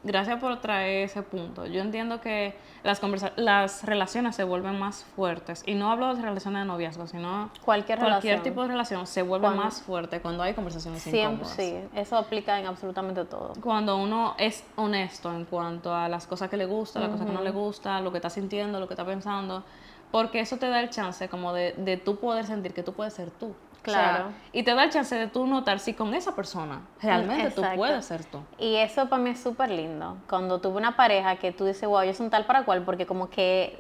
gracias 0.05 0.39
por 0.41 0.61
traer 0.61 1.05
ese 1.05 1.23
punto, 1.23 1.67
yo 1.67 1.81
entiendo 1.81 2.21
que 2.21 2.55
las, 2.85 3.01
conversa 3.01 3.33
las 3.37 3.83
relaciones 3.85 4.37
se 4.37 4.45
vuelven 4.45 4.79
más 4.79 5.05
fuertes. 5.17 5.63
Y 5.67 5.75
no 5.75 5.91
hablo 5.91 6.15
de 6.15 6.23
relaciones 6.23 6.63
de 6.63 6.67
noviazgo, 6.67 7.07
sino 7.07 7.51
Cualquier 7.65 7.99
cualquier 7.99 8.35
relación. 8.37 8.43
tipo 8.43 8.63
de 8.63 8.69
relación 8.69 9.07
se 9.07 9.23
vuelve 9.23 9.47
Cuando- 9.47 9.65
más 9.65 9.83
fuerte 9.83 10.21
cuando 10.21 10.43
hay 10.45 10.55
conversaciones 10.55 11.03
Siempre, 11.03 11.23
incómodas. 11.49 11.57
sí, 11.57 11.75
eso 11.95 12.17
aplica 12.17 12.59
en 12.59 12.67
absolutamente 12.67 13.25
todo. 13.25 13.53
Cuando 13.63 13.97
uno 13.97 14.35
es 14.39 14.65
honesto 14.77 15.33
en 15.35 15.45
cuanto 15.45 15.95
a 15.95 16.09
las 16.09 16.27
cosas 16.27 16.49
que 16.49 16.57
le 16.57 16.67
gusta, 16.67 17.01
las 17.01 17.11
cosas 17.11 17.27
que 17.27 17.33
no 17.33 17.43
le 17.43 17.51
gusta, 17.51 18.01
lo 18.01 18.11
que 18.13 18.19
está 18.19 18.31
sintiendo, 18.31 18.79
lo 18.81 18.87
que 18.87 18.95
está 18.95 19.05
pensando, 19.05 19.65
porque 20.11 20.41
eso 20.41 20.57
te 20.57 20.69
da 20.69 20.81
el 20.81 20.89
chance 20.91 21.29
como 21.29 21.53
de, 21.53 21.73
de 21.77 21.97
tú 21.97 22.17
poder 22.17 22.47
sentir 22.47 22.73
que 22.73 22.83
tú 22.83 22.93
puedes 22.95 23.13
ser 23.15 23.31
tú. 23.31 23.55
O 23.89 23.93
sea, 23.93 24.09
Claro. 24.11 24.25
y 24.53 24.63
te 24.63 24.75
da 24.75 24.85
el 24.85 24.91
chance 24.91 25.15
de 25.15 25.27
tú 25.27 25.47
notar 25.47 25.79
si 25.81 25.95
con 25.95 26.15
esa 26.15 26.35
persona 26.35 26.81
realmente 27.03 27.51
tú 27.51 27.61
Exacto. 27.61 27.77
puedes 27.77 28.05
ser 28.05 28.25
tú. 28.25 28.41
Y 28.59 28.77
eso 28.77 29.09
para 29.09 29.23
mí 29.23 29.31
es 29.31 29.41
súper 29.41 29.71
lindo. 29.71 30.17
Cuando 30.29 30.61
tuve 30.61 30.77
una 30.77 30.97
pareja 30.97 31.37
que 31.37 31.53
tú 31.53 31.65
dices, 31.65 31.89
wow, 31.89 32.01
ellos 32.01 32.17
son 32.17 32.31
tal 32.31 32.45
para 32.47 32.65
cual, 32.65 32.83
porque 32.85 33.07
como 33.07 33.29
que 33.31 33.79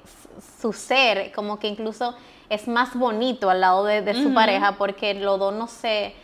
su 0.60 0.72
ser, 0.72 1.32
como 1.32 1.58
que 1.58 1.68
incluso 1.68 2.14
es 2.48 2.66
más 2.68 2.94
bonito 2.94 3.50
al 3.50 3.60
lado 3.60 3.84
de, 3.84 4.02
de 4.02 4.14
su 4.14 4.32
pareja, 4.32 4.72
porque 4.78 5.14
los 5.14 5.38
dos 5.38 5.52
no 5.54 5.66
se, 5.66 6.14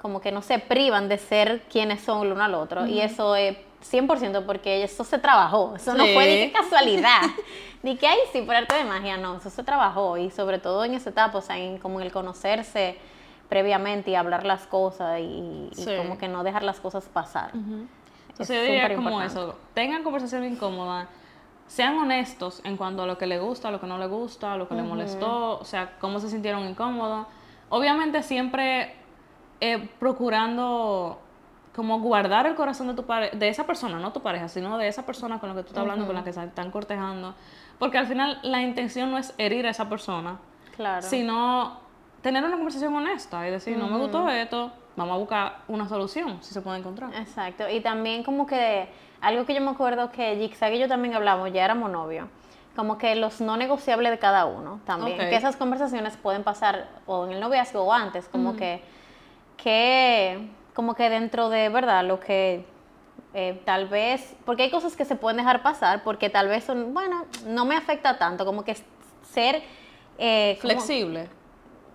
como 0.00 0.20
que 0.20 0.30
no 0.32 0.40
se 0.42 0.58
privan 0.58 1.08
de 1.08 1.18
ser 1.18 1.62
quienes 1.70 2.00
son 2.02 2.26
el 2.26 2.32
uno 2.32 2.44
al 2.44 2.54
otro. 2.54 2.86
Y 2.86 3.00
eso 3.00 3.34
es 3.34 3.56
100% 3.90 4.44
porque 4.46 4.84
eso 4.84 5.02
se 5.02 5.18
trabajó. 5.18 5.74
Eso 5.74 5.94
no 5.94 6.04
fue 6.06 6.24
de 6.26 6.46
que 6.46 6.52
casualidad. 6.52 7.22
ni 7.82 7.96
que, 7.96 8.06
ay, 8.06 8.18
sí, 8.32 8.42
por 8.42 8.54
arte 8.54 8.76
de 8.76 8.84
magia, 8.84 9.16
no. 9.16 9.36
Eso 9.38 9.50
se 9.50 9.64
trabajó. 9.64 10.16
Y 10.18 10.30
sobre 10.30 10.60
todo 10.60 10.84
en 10.84 10.94
esa 10.94 11.10
etapa, 11.10 11.38
o 11.38 11.42
sea, 11.42 11.58
en, 11.58 11.78
como 11.78 11.98
en 11.98 12.06
el 12.06 12.12
conocerse 12.12 12.96
previamente 13.52 14.10
y 14.10 14.14
hablar 14.14 14.46
las 14.46 14.66
cosas 14.66 15.20
y, 15.20 15.68
y 15.70 15.70
Sí. 15.74 15.90
como 15.98 16.16
que 16.16 16.26
no 16.26 16.42
dejar 16.42 16.62
las 16.62 16.80
cosas 16.80 17.04
pasar. 17.12 17.50
Entonces 17.52 18.48
Es 18.48 18.48
yo 18.48 18.62
diría 18.62 18.88
como 18.96 19.10
importante. 19.10 19.26
eso, 19.26 19.58
tengan 19.74 20.02
conversación 20.02 20.42
incómoda, 20.46 21.06
sean 21.66 21.98
honestos 21.98 22.62
en 22.64 22.78
cuanto 22.78 23.02
a 23.02 23.06
lo 23.06 23.18
que 23.18 23.26
le 23.26 23.38
gusta, 23.38 23.70
lo 23.70 23.78
que 23.78 23.86
no 23.86 23.98
le 23.98 24.06
gusta, 24.06 24.56
lo 24.56 24.68
que 24.68 24.74
le 24.74 24.82
molestó, 24.82 25.58
o 25.58 25.64
sea, 25.66 25.98
cómo 26.00 26.18
se 26.18 26.30
sintieron 26.30 26.66
incómodos. 26.66 27.26
Obviamente 27.68 28.22
siempre 28.22 28.94
eh, 29.60 29.86
procurando 29.98 31.20
como 31.76 32.00
guardar 32.00 32.46
el 32.46 32.54
corazón 32.54 32.88
de 32.88 32.94
tu 32.94 33.02
pare- 33.04 33.32
de 33.36 33.48
esa 33.50 33.66
persona, 33.66 33.98
no 33.98 34.12
tu 34.14 34.20
pareja, 34.22 34.48
sino 34.48 34.78
de 34.78 34.88
esa 34.88 35.04
persona 35.04 35.38
con 35.38 35.50
la 35.50 35.54
que 35.56 35.60
tú 35.62 35.68
estás 35.68 35.82
hablando, 35.82 36.06
con 36.06 36.14
la 36.14 36.24
que 36.24 36.32
se 36.32 36.42
están 36.42 36.70
cortejando, 36.70 37.34
porque 37.78 37.98
al 37.98 38.06
final 38.06 38.38
la 38.42 38.62
intención 38.62 39.10
no 39.10 39.18
es 39.18 39.34
herir 39.36 39.66
a 39.66 39.70
esa 39.70 39.90
persona, 39.90 40.38
Claro. 40.74 41.02
sino 41.02 41.81
tener 42.22 42.44
una 42.44 42.54
conversación 42.56 42.94
honesta 42.94 43.46
y 43.46 43.50
decir, 43.50 43.76
no 43.76 43.88
me 43.88 43.98
gustó 43.98 44.28
esto, 44.28 44.72
vamos 44.96 45.14
a 45.14 45.18
buscar 45.18 45.58
una 45.68 45.88
solución, 45.88 46.38
si 46.42 46.54
se 46.54 46.60
puede 46.60 46.78
encontrar. 46.78 47.12
Exacto. 47.14 47.68
Y 47.68 47.80
también 47.80 48.22
como 48.22 48.46
que 48.46 48.88
algo 49.20 49.44
que 49.44 49.54
yo 49.54 49.60
me 49.60 49.70
acuerdo 49.70 50.10
que 50.12 50.36
Jigsaw 50.36 50.70
y 50.72 50.78
yo 50.78 50.88
también 50.88 51.14
hablamos, 51.14 51.52
ya 51.52 51.64
éramos 51.64 51.90
novios, 51.90 52.28
como 52.76 52.96
que 52.98 53.14
los 53.16 53.40
no 53.40 53.56
negociables 53.56 54.10
de 54.12 54.18
cada 54.18 54.46
uno 54.46 54.80
también. 54.86 55.20
Ok. 55.20 55.28
Que 55.28 55.36
esas 55.36 55.56
conversaciones 55.56 56.16
pueden 56.16 56.42
pasar 56.44 56.88
o 57.06 57.26
en 57.26 57.32
el 57.32 57.40
noviazgo 57.40 57.82
o 57.82 57.92
antes, 57.92 58.28
como 58.28 58.56
que, 58.56 58.82
que, 59.56 60.48
como 60.74 60.94
que 60.94 61.08
dentro 61.10 61.48
de, 61.48 61.68
¿verdad? 61.68 62.04
Lo 62.04 62.20
que 62.20 62.64
eh, 63.34 63.60
tal 63.64 63.88
vez, 63.88 64.34
porque 64.44 64.64
hay 64.64 64.70
cosas 64.70 64.96
que 64.96 65.04
se 65.04 65.16
pueden 65.16 65.38
dejar 65.38 65.62
pasar, 65.62 66.02
porque 66.02 66.30
tal 66.30 66.48
vez 66.48 66.64
son, 66.64 66.92
bueno, 66.94 67.24
no 67.46 67.64
me 67.64 67.76
afecta 67.76 68.18
tanto, 68.18 68.44
como 68.44 68.64
que 68.64 68.76
ser... 69.30 69.62
eh, 70.18 70.58
como- 70.60 70.72
Flexible. 70.74 71.28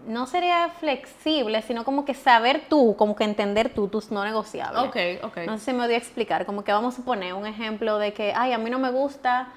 No 0.08 0.26
sería 0.26 0.70
flexible, 0.80 1.62
sino 1.62 1.84
como 1.84 2.06
que 2.06 2.14
saber 2.14 2.64
tú, 2.70 2.96
como 2.98 3.16
que 3.16 3.24
entender 3.24 3.74
tú 3.74 3.88
tus 3.88 4.12
no 4.12 4.24
negociables. 4.24 4.84
Ok, 4.84 5.24
ok. 5.24 5.38
No 5.46 5.58
sé 5.58 5.66
si 5.66 5.74
me 5.74 5.86
voy 5.86 5.94
a 5.94 5.98
explicar, 5.98 6.46
como 6.46 6.64
que 6.64 6.72
vamos 6.72 6.98
a 6.98 7.04
poner 7.04 7.34
un 7.34 7.46
ejemplo 7.46 7.98
de 8.00 8.14
que, 8.14 8.34
ay, 8.36 8.54
a 8.54 8.58
mí 8.58 8.70
no 8.70 8.80
me 8.80 8.90
gusta 8.90 9.50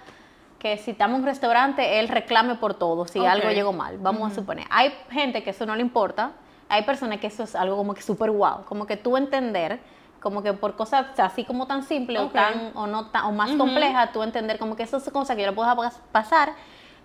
que 0.59 0.77
si 0.77 0.91
estamos 0.91 1.17
en 1.17 1.23
un 1.23 1.27
restaurante, 1.27 2.01
él 2.01 2.09
reclame 2.09 2.57
por 2.57 2.75
todo, 2.75 3.07
si 3.07 3.25
algo 3.25 3.51
llegó 3.51 3.73
mal, 3.73 3.97
vamos 3.99 4.31
a 4.31 4.35
suponer. 4.35 4.67
Hay 4.71 4.93
gente 5.11 5.43
que 5.43 5.51
eso 5.51 5.65
no 5.65 5.75
le 5.75 5.83
importa, 5.83 6.33
hay 6.69 6.83
personas 6.83 7.19
que 7.19 7.29
eso 7.29 7.45
es 7.45 7.55
algo 7.55 7.77
como 7.77 7.95
que 7.95 8.03
súper 8.03 8.31
guau, 8.31 8.65
como 8.67 8.87
que 8.87 8.97
tú 8.97 9.17
entender, 9.17 9.81
como 10.21 10.43
que 10.43 10.53
por 10.53 10.77
cosas 10.77 11.07
así 11.19 11.45
como 11.45 11.67
tan 11.67 11.83
simple 11.83 12.19
o 12.19 12.29
tan, 12.29 12.73
o 12.75 12.87
no 12.87 13.07
tan, 13.07 13.25
o 13.25 13.33
más 13.33 13.53
compleja, 13.53 14.13
tú 14.13 14.23
entender 14.23 14.59
como 14.59 14.77
que 14.77 14.83
eso 14.83 14.99
es 14.99 15.11
cosas 15.11 15.35
que 15.35 15.43
yo 15.43 15.49
la 15.49 15.55
puedo 15.55 15.91
pasar, 16.13 16.53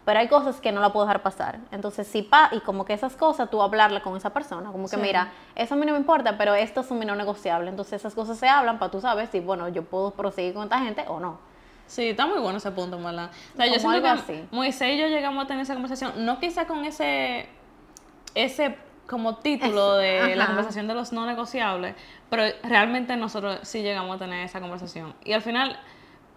pero 0.05 0.19
hay 0.19 0.27
cosas 0.27 0.61
que 0.61 0.71
no 0.71 0.79
la 0.81 0.93
puedo 0.93 1.05
dejar 1.05 1.23
pasar. 1.23 1.59
Entonces, 1.71 2.07
sí, 2.07 2.21
pa, 2.21 2.49
y 2.51 2.59
como 2.59 2.85
que 2.85 2.93
esas 2.93 3.15
cosas, 3.15 3.49
tú 3.49 3.61
hablarla 3.61 4.01
con 4.01 4.15
esa 4.15 4.29
persona, 4.29 4.71
como 4.71 4.87
que 4.87 4.95
Sí. 4.95 5.01
mira, 5.01 5.31
eso 5.55 5.73
a 5.73 5.77
mí 5.77 5.85
no 5.85 5.93
me 5.93 5.97
importa, 5.97 6.37
pero 6.37 6.53
esto 6.53 6.81
es 6.81 6.91
un 6.91 6.99
no 6.99 7.15
negociable. 7.15 7.69
Entonces, 7.69 7.93
esas 8.01 8.13
cosas 8.13 8.37
se 8.37 8.47
hablan 8.47 8.77
para 8.79 8.91
tú 8.91 9.01
sabes 9.01 9.29
si, 9.31 9.39
bueno, 9.39 9.67
yo 9.69 9.83
puedo 9.83 10.11
proseguir 10.11 10.53
con 10.53 10.63
esta 10.63 10.79
gente 10.79 11.03
o 11.07 11.19
no. 11.19 11.39
Sí, 11.87 12.09
está 12.09 12.25
muy 12.25 12.39
bueno 12.39 12.57
ese 12.57 12.71
punto, 12.71 12.97
¿verdad? 12.97 13.29
O 13.53 13.57
sea, 13.57 13.65
yo 13.67 13.73
Como 13.73 13.91
siento 13.91 14.07
algo 14.09 14.25
que 14.25 14.33
así. 14.33 14.47
Moisés 14.51 14.93
y 14.93 14.97
yo 14.97 15.07
llegamos 15.07 15.43
a 15.43 15.47
tener 15.47 15.63
esa 15.63 15.73
conversación, 15.73 16.25
no 16.25 16.39
quizá 16.39 16.65
con 16.65 16.83
ese, 16.85 17.47
ese 18.33 18.77
como 19.07 19.35
título 19.37 19.95
de 19.97 20.35
la 20.35 20.47
conversación 20.47 20.87
de 20.87 20.95
los 20.95 21.13
no 21.13 21.25
negociables, 21.27 21.95
pero 22.29 22.43
realmente 22.63 23.15
nosotros 23.17 23.59
sí 23.61 23.83
llegamos 23.83 24.15
a 24.15 24.19
tener 24.19 24.45
esa 24.45 24.59
conversación. 24.61 25.13
Y 25.23 25.33
al 25.33 25.43
final 25.43 25.79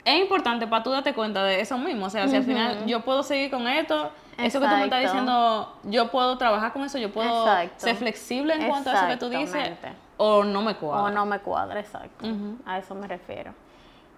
es 0.08 0.20
importante 0.20 0.66
para 0.66 0.82
tú 0.82 0.90
darte 0.90 1.12
cuenta 1.12 1.44
de 1.44 1.60
eso 1.60 1.76
mismo, 1.76 2.06
o 2.06 2.10
sea, 2.10 2.26
si 2.28 2.36
al 2.36 2.44
final 2.44 2.86
yo 2.86 3.00
puedo 3.00 3.22
seguir 3.22 3.50
con 3.50 3.68
esto, 3.68 4.10
eso 4.38 4.58
que 4.60 4.66
tú 4.66 4.74
me 4.74 4.84
estás 4.84 5.02
diciendo, 5.02 5.76
yo 5.84 6.10
puedo 6.10 6.38
trabajar 6.38 6.72
con 6.72 6.82
eso, 6.82 6.96
yo 6.96 7.12
puedo 7.12 7.46
Exacto. 7.46 7.74
ser 7.76 7.96
flexible 7.96 8.54
en 8.54 8.68
cuanto 8.68 8.90
a 8.90 8.94
eso 8.94 9.06
que 9.06 9.16
tú 9.18 9.28
dices, 9.28 9.70
o 10.16 10.44
no 10.44 10.62
me 10.62 10.76
cuadra. 10.76 11.04
O 11.04 11.10
no 11.10 11.26
me 11.26 11.40
cuadra, 11.40 11.78
exacto. 11.78 12.24
A 12.64 12.78
eso 12.78 12.94
me 12.94 13.06
refiero. 13.06 13.52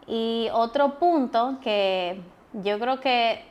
Y 0.06 0.48
otro 0.52 0.98
punto 0.98 1.58
que 1.62 2.20
yo 2.52 2.78
creo 2.78 3.00
que, 3.00 3.44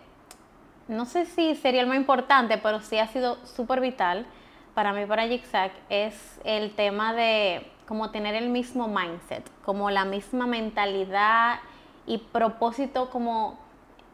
no 0.87 1.05
sé 1.05 1.25
si 1.25 1.55
sería 1.55 1.81
el 1.81 1.87
más 1.87 1.97
importante, 1.97 2.57
pero 2.57 2.79
sí 2.79 2.97
ha 2.97 3.07
sido 3.07 3.37
súper 3.45 3.81
vital 3.81 4.25
para 4.73 4.93
mí, 4.93 5.05
para 5.05 5.27
Zigzag, 5.27 5.71
es 5.89 6.39
el 6.45 6.73
tema 6.73 7.13
de 7.13 7.69
como 7.85 8.11
tener 8.11 8.35
el 8.35 8.49
mismo 8.49 8.87
mindset, 8.87 9.43
como 9.65 9.89
la 9.89 10.05
misma 10.05 10.47
mentalidad 10.47 11.59
y 12.09 12.17
propósito 12.17 13.09
como 13.11 13.57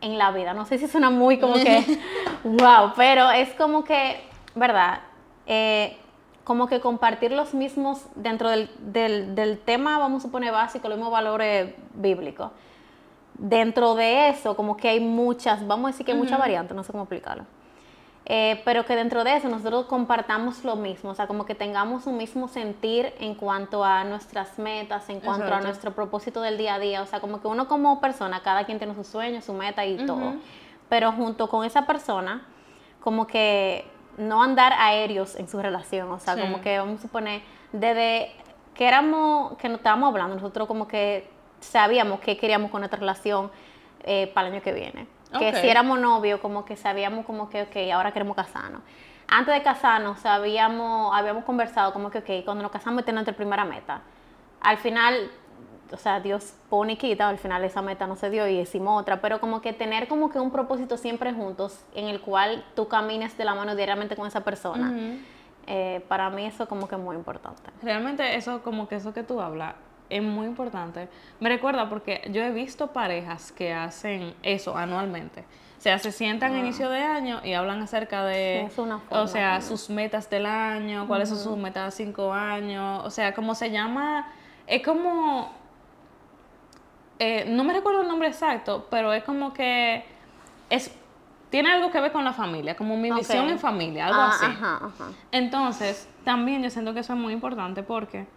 en 0.02 0.18
la 0.18 0.32
vida. 0.32 0.54
No 0.54 0.66
sé 0.66 0.78
si 0.78 0.88
suena 0.88 1.10
muy 1.10 1.40
como 1.40 1.56
que, 1.56 1.84
wow, 2.44 2.92
pero 2.96 3.32
es 3.32 3.50
como 3.54 3.84
que, 3.84 4.22
¿verdad? 4.54 5.00
Eh, 5.48 5.98
como 6.44 6.68
que 6.68 6.80
compartir 6.80 7.32
los 7.32 7.54
mismos, 7.54 8.06
dentro 8.16 8.50
del, 8.50 8.70
del, 8.80 9.34
del 9.34 9.58
tema, 9.58 9.98
vamos 9.98 10.26
a 10.26 10.28
poner 10.28 10.52
básico, 10.52 10.90
los 10.90 10.98
mismos 10.98 11.14
valores 11.14 11.74
bíblicos. 11.96 12.52
Dentro 13.34 13.96
de 13.96 14.30
eso, 14.30 14.56
como 14.56 14.78
que 14.78 14.90
hay 14.90 15.00
muchas, 15.00 15.66
vamos 15.66 15.86
a 15.86 15.92
decir 15.92 16.06
que 16.06 16.12
hay 16.12 16.18
muchas 16.18 16.38
variantes, 16.38 16.76
no 16.76 16.84
sé 16.84 16.92
cómo 16.92 17.06
explicarlo. 17.06 17.46
Eh, 18.28 18.60
pero 18.66 18.86
que 18.86 18.96
dentro 18.96 19.24
de 19.24 19.36
eso 19.36 19.48
nosotros 19.50 19.86
compartamos 19.86 20.64
lo 20.64 20.76
mismo, 20.76 21.12
o 21.12 21.16
sea, 21.16 21.28
como 21.28 21.46
que 21.46 21.54
tengamos 21.54 22.08
un 22.08 22.18
mismo 22.18 22.48
sentir 22.48 23.14
en 23.20 23.36
cuanto 23.36 23.84
a 23.84 24.04
nuestras 24.04 24.58
metas, 24.58 25.08
en 25.10 25.20
cuanto 25.20 25.54
a 25.54 25.62
nuestro 25.62 25.92
propósito 25.94 26.42
del 26.42 26.58
día 26.58 26.74
a 26.76 26.80
día, 26.80 27.04
o 27.04 27.06
sea, 27.06 27.20
como 27.20 27.40
que 27.40 27.48
uno 27.48 27.68
como 27.68 28.02
persona, 28.02 28.42
cada 28.42 28.64
quien 28.66 28.80
tiene 28.80 28.96
sus 28.96 29.06
sueños, 29.06 29.46
su 29.46 29.54
meta 29.54 29.86
y 29.86 30.04
todo, 30.08 30.34
pero 30.90 31.12
junto 31.12 31.48
con 31.50 31.66
esa 31.66 31.86
persona, 31.86 32.42
como 33.00 33.28
que 33.28 33.86
no 34.18 34.42
andar 34.42 34.74
aéreos 34.74 35.36
en 35.36 35.48
su 35.48 35.62
relación, 35.62 36.10
o 36.12 36.20
sea, 36.20 36.34
Sí. 36.34 36.42
como 36.42 36.62
que 36.62 36.80
vamos 36.80 36.98
a 37.00 37.02
suponer, 37.04 37.44
desde 37.74 38.32
que 38.74 38.88
éramos, 38.88 39.56
que 39.58 39.70
nos 39.70 39.78
estábamos 39.78 40.10
hablando, 40.10 40.34
nosotros 40.34 40.68
como 40.68 40.88
que 40.88 41.30
sabíamos 41.60 42.22
qué 42.22 42.38
queríamos 42.38 42.72
con 42.72 42.82
nuestra 42.82 43.00
relación 43.00 43.52
eh, 44.04 44.32
para 44.34 44.48
el 44.48 44.54
año 44.54 44.64
que 44.64 44.74
viene. 44.74 45.08
Que 45.38 45.54
si 45.56 45.68
éramos 45.68 46.00
novios, 46.00 46.40
como 46.40 46.66
que 46.66 46.76
sabíamos 46.76 47.26
como 47.26 47.50
que, 47.50 47.64
ok, 47.64 47.94
ahora 47.94 48.12
queremos 48.12 48.36
casarnos. 48.36 48.82
Antes 49.28 49.54
de 49.54 49.64
casarnos, 49.64 50.20
sabíamos, 50.20 51.16
habíamos 51.16 51.44
conversado 51.46 51.92
como 51.94 52.10
que, 52.10 52.20
ok, 52.20 52.46
cuando 52.46 52.62
nos 52.62 52.72
casamos, 52.72 53.00
esta 53.00 53.12
es 53.12 53.16
nuestra 53.16 53.36
primera 53.36 53.66
meta. 53.66 54.02
Al 54.62 54.78
final, 54.78 55.32
o 55.92 55.98
sea, 55.98 56.20
Dios 56.20 56.54
pone 56.70 56.94
y 56.94 56.96
quita, 56.96 57.28
al 57.28 57.38
final 57.38 57.64
esa 57.64 57.82
meta 57.82 58.08
no 58.08 58.16
se 58.16 58.30
dio 58.30 58.48
y 58.48 58.60
hicimos 58.60 59.02
otra, 59.02 59.22
pero 59.22 59.40
como 59.40 59.62
que 59.62 59.74
tener 59.74 60.08
como 60.08 60.30
que 60.30 60.40
un 60.40 60.52
propósito 60.52 60.98
siempre 60.98 61.34
juntos 61.34 61.84
en 61.94 62.06
el 62.06 62.22
cual 62.22 62.64
tú 62.76 62.88
camines 62.88 63.38
de 63.38 63.46
la 63.46 63.56
mano 63.56 63.76
diariamente 63.76 64.16
con 64.16 64.28
esa 64.28 64.42
persona. 64.42 64.94
Eh, 65.68 66.06
para 66.08 66.30
mí 66.30 66.46
eso 66.46 66.68
como 66.68 66.88
que 66.88 66.96
es 66.96 67.02
muy 67.02 67.16
importante. 67.16 67.64
Realmente 67.82 68.36
eso, 68.36 68.62
como 68.62 68.88
que 68.88 68.96
eso 68.96 69.14
que 69.14 69.24
tú 69.24 69.42
hablas, 69.42 69.74
es 70.10 70.22
muy 70.22 70.48
importante. 70.48 71.08
Me 71.40 71.50
recuerda 71.50 71.90
porque 71.90 72.22
yo 72.32 72.44
he 72.44 72.52
visto 72.52 72.88
parejas 72.88 73.52
que 73.52 73.74
hacen 73.74 74.34
eso 74.44 74.78
anualmente. 74.78 75.44
O 75.78 75.82
sea, 75.82 76.00
se 76.00 76.12
sientan 76.12 76.56
a 76.56 76.60
inicio 76.60 76.90
de 76.90 77.00
año 77.00 77.42
y 77.44 77.54
hablan 77.54 77.82
acerca 77.82 78.26
de, 78.26 78.70
o 79.10 79.28
sea, 79.28 79.62
sus 79.62 79.90
metas 79.90 80.30
del 80.30 80.46
año, 80.46 81.08
cuáles 81.08 81.30
son 81.30 81.38
sus 81.38 81.58
metas 81.58 81.86
de 81.86 82.06
cinco 82.06 82.34
años, 82.34 83.04
o 83.06 83.10
sea, 83.12 83.36
como 83.36 83.54
se 83.54 83.70
llama, 83.70 84.32
es 84.66 84.82
como, 84.82 85.52
eh, 87.20 87.46
no 87.48 87.64
me 87.64 87.74
recuerdo 87.74 88.02
el 88.02 88.08
nombre 88.08 88.30
exacto, 88.30 88.88
pero 88.90 89.14
es 89.14 89.24
como 89.24 89.54
que 89.54 90.04
es 90.72 90.92
tiene 91.56 91.72
algo 91.72 91.92
que 91.92 92.02
ver 92.02 92.12
con 92.12 92.26
la 92.26 92.34
familia, 92.34 92.76
como 92.76 92.98
mi 92.98 93.12
visión 93.12 93.48
en 93.48 93.60
familia, 93.60 94.08
algo 94.08 94.20
ah, 94.20 94.30
así. 94.34 94.46
Entonces, 95.32 96.10
también 96.26 96.62
yo 96.64 96.70
siento 96.70 96.94
que 96.94 97.00
eso 97.00 97.14
es 97.14 97.20
muy 97.20 97.32
importante 97.32 97.82
porque 97.82 98.28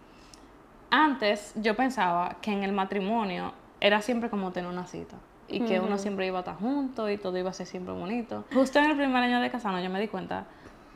antes 0.91 1.53
yo 1.55 1.75
pensaba 1.75 2.37
que 2.41 2.51
en 2.51 2.63
el 2.63 2.71
matrimonio 2.71 3.53
era 3.79 4.01
siempre 4.01 4.29
como 4.29 4.51
tener 4.51 4.69
una 4.69 4.85
cita 4.85 5.15
y 5.47 5.61
que 5.61 5.79
uno 5.79 5.97
siempre 5.97 6.27
iba 6.27 6.37
a 6.37 6.41
estar 6.41 6.57
junto 6.57 7.09
y 7.09 7.17
todo 7.17 7.37
iba 7.37 7.49
a 7.49 7.53
ser 7.53 7.65
siempre 7.65 7.93
bonito. 7.93 8.45
Justo 8.53 8.79
en 8.79 8.85
el 8.85 8.95
primer 8.95 9.23
año 9.23 9.39
de 9.41 9.49
casano 9.49 9.81
yo 9.81 9.89
me 9.89 9.99
di 9.99 10.07
cuenta 10.07 10.45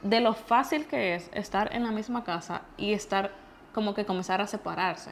de 0.04 0.20
lo 0.20 0.34
fácil 0.34 0.86
que 0.86 1.16
es 1.16 1.30
estar 1.34 1.74
en 1.74 1.84
la 1.84 1.92
misma 1.92 2.24
casa 2.24 2.62
y 2.78 2.94
estar 2.94 3.32
como 3.74 3.96
que 3.96 4.06
comenzar 4.06 4.42
a 4.42 4.48
separarse. 4.48 5.12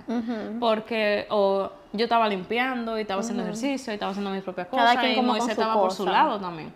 Porque 0.59 1.25
o 1.29 1.71
yo 1.93 2.03
estaba 2.03 2.27
limpiando 2.27 2.97
y 2.97 3.01
estaba 3.01 3.21
haciendo 3.21 3.43
ejercicio 3.43 3.91
y 3.91 3.95
estaba 3.95 4.11
haciendo 4.11 4.31
mis 4.31 4.43
propias 4.43 4.67
cosas 4.67 4.97
y 5.03 5.21
Moisés 5.21 5.49
estaba 5.49 5.73
por 5.73 5.91
su 5.91 6.05
lado 6.05 6.39
también. 6.39 6.71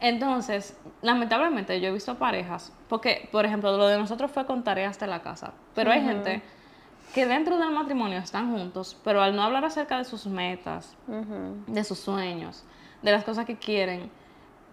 Entonces, 0.00 0.76
lamentablemente 1.02 1.80
yo 1.80 1.88
he 1.88 1.92
visto 1.92 2.14
parejas, 2.14 2.72
porque 2.88 3.28
por 3.32 3.44
ejemplo 3.44 3.76
lo 3.76 3.88
de 3.88 3.98
nosotros 3.98 4.30
fue 4.30 4.46
con 4.46 4.62
tareas 4.62 4.98
de 4.98 5.08
la 5.08 5.22
casa, 5.22 5.52
pero 5.74 5.90
hay 5.90 6.02
gente 6.02 6.40
que 7.14 7.26
dentro 7.26 7.58
del 7.58 7.70
matrimonio 7.70 8.18
están 8.18 8.50
juntos, 8.50 8.96
pero 9.04 9.22
al 9.22 9.34
no 9.34 9.42
hablar 9.42 9.64
acerca 9.64 9.98
de 9.98 10.04
sus 10.04 10.26
metas, 10.26 10.96
de 11.66 11.84
sus 11.84 11.98
sueños, 11.98 12.64
de 13.02 13.12
las 13.12 13.24
cosas 13.24 13.44
que 13.46 13.56
quieren, 13.56 14.10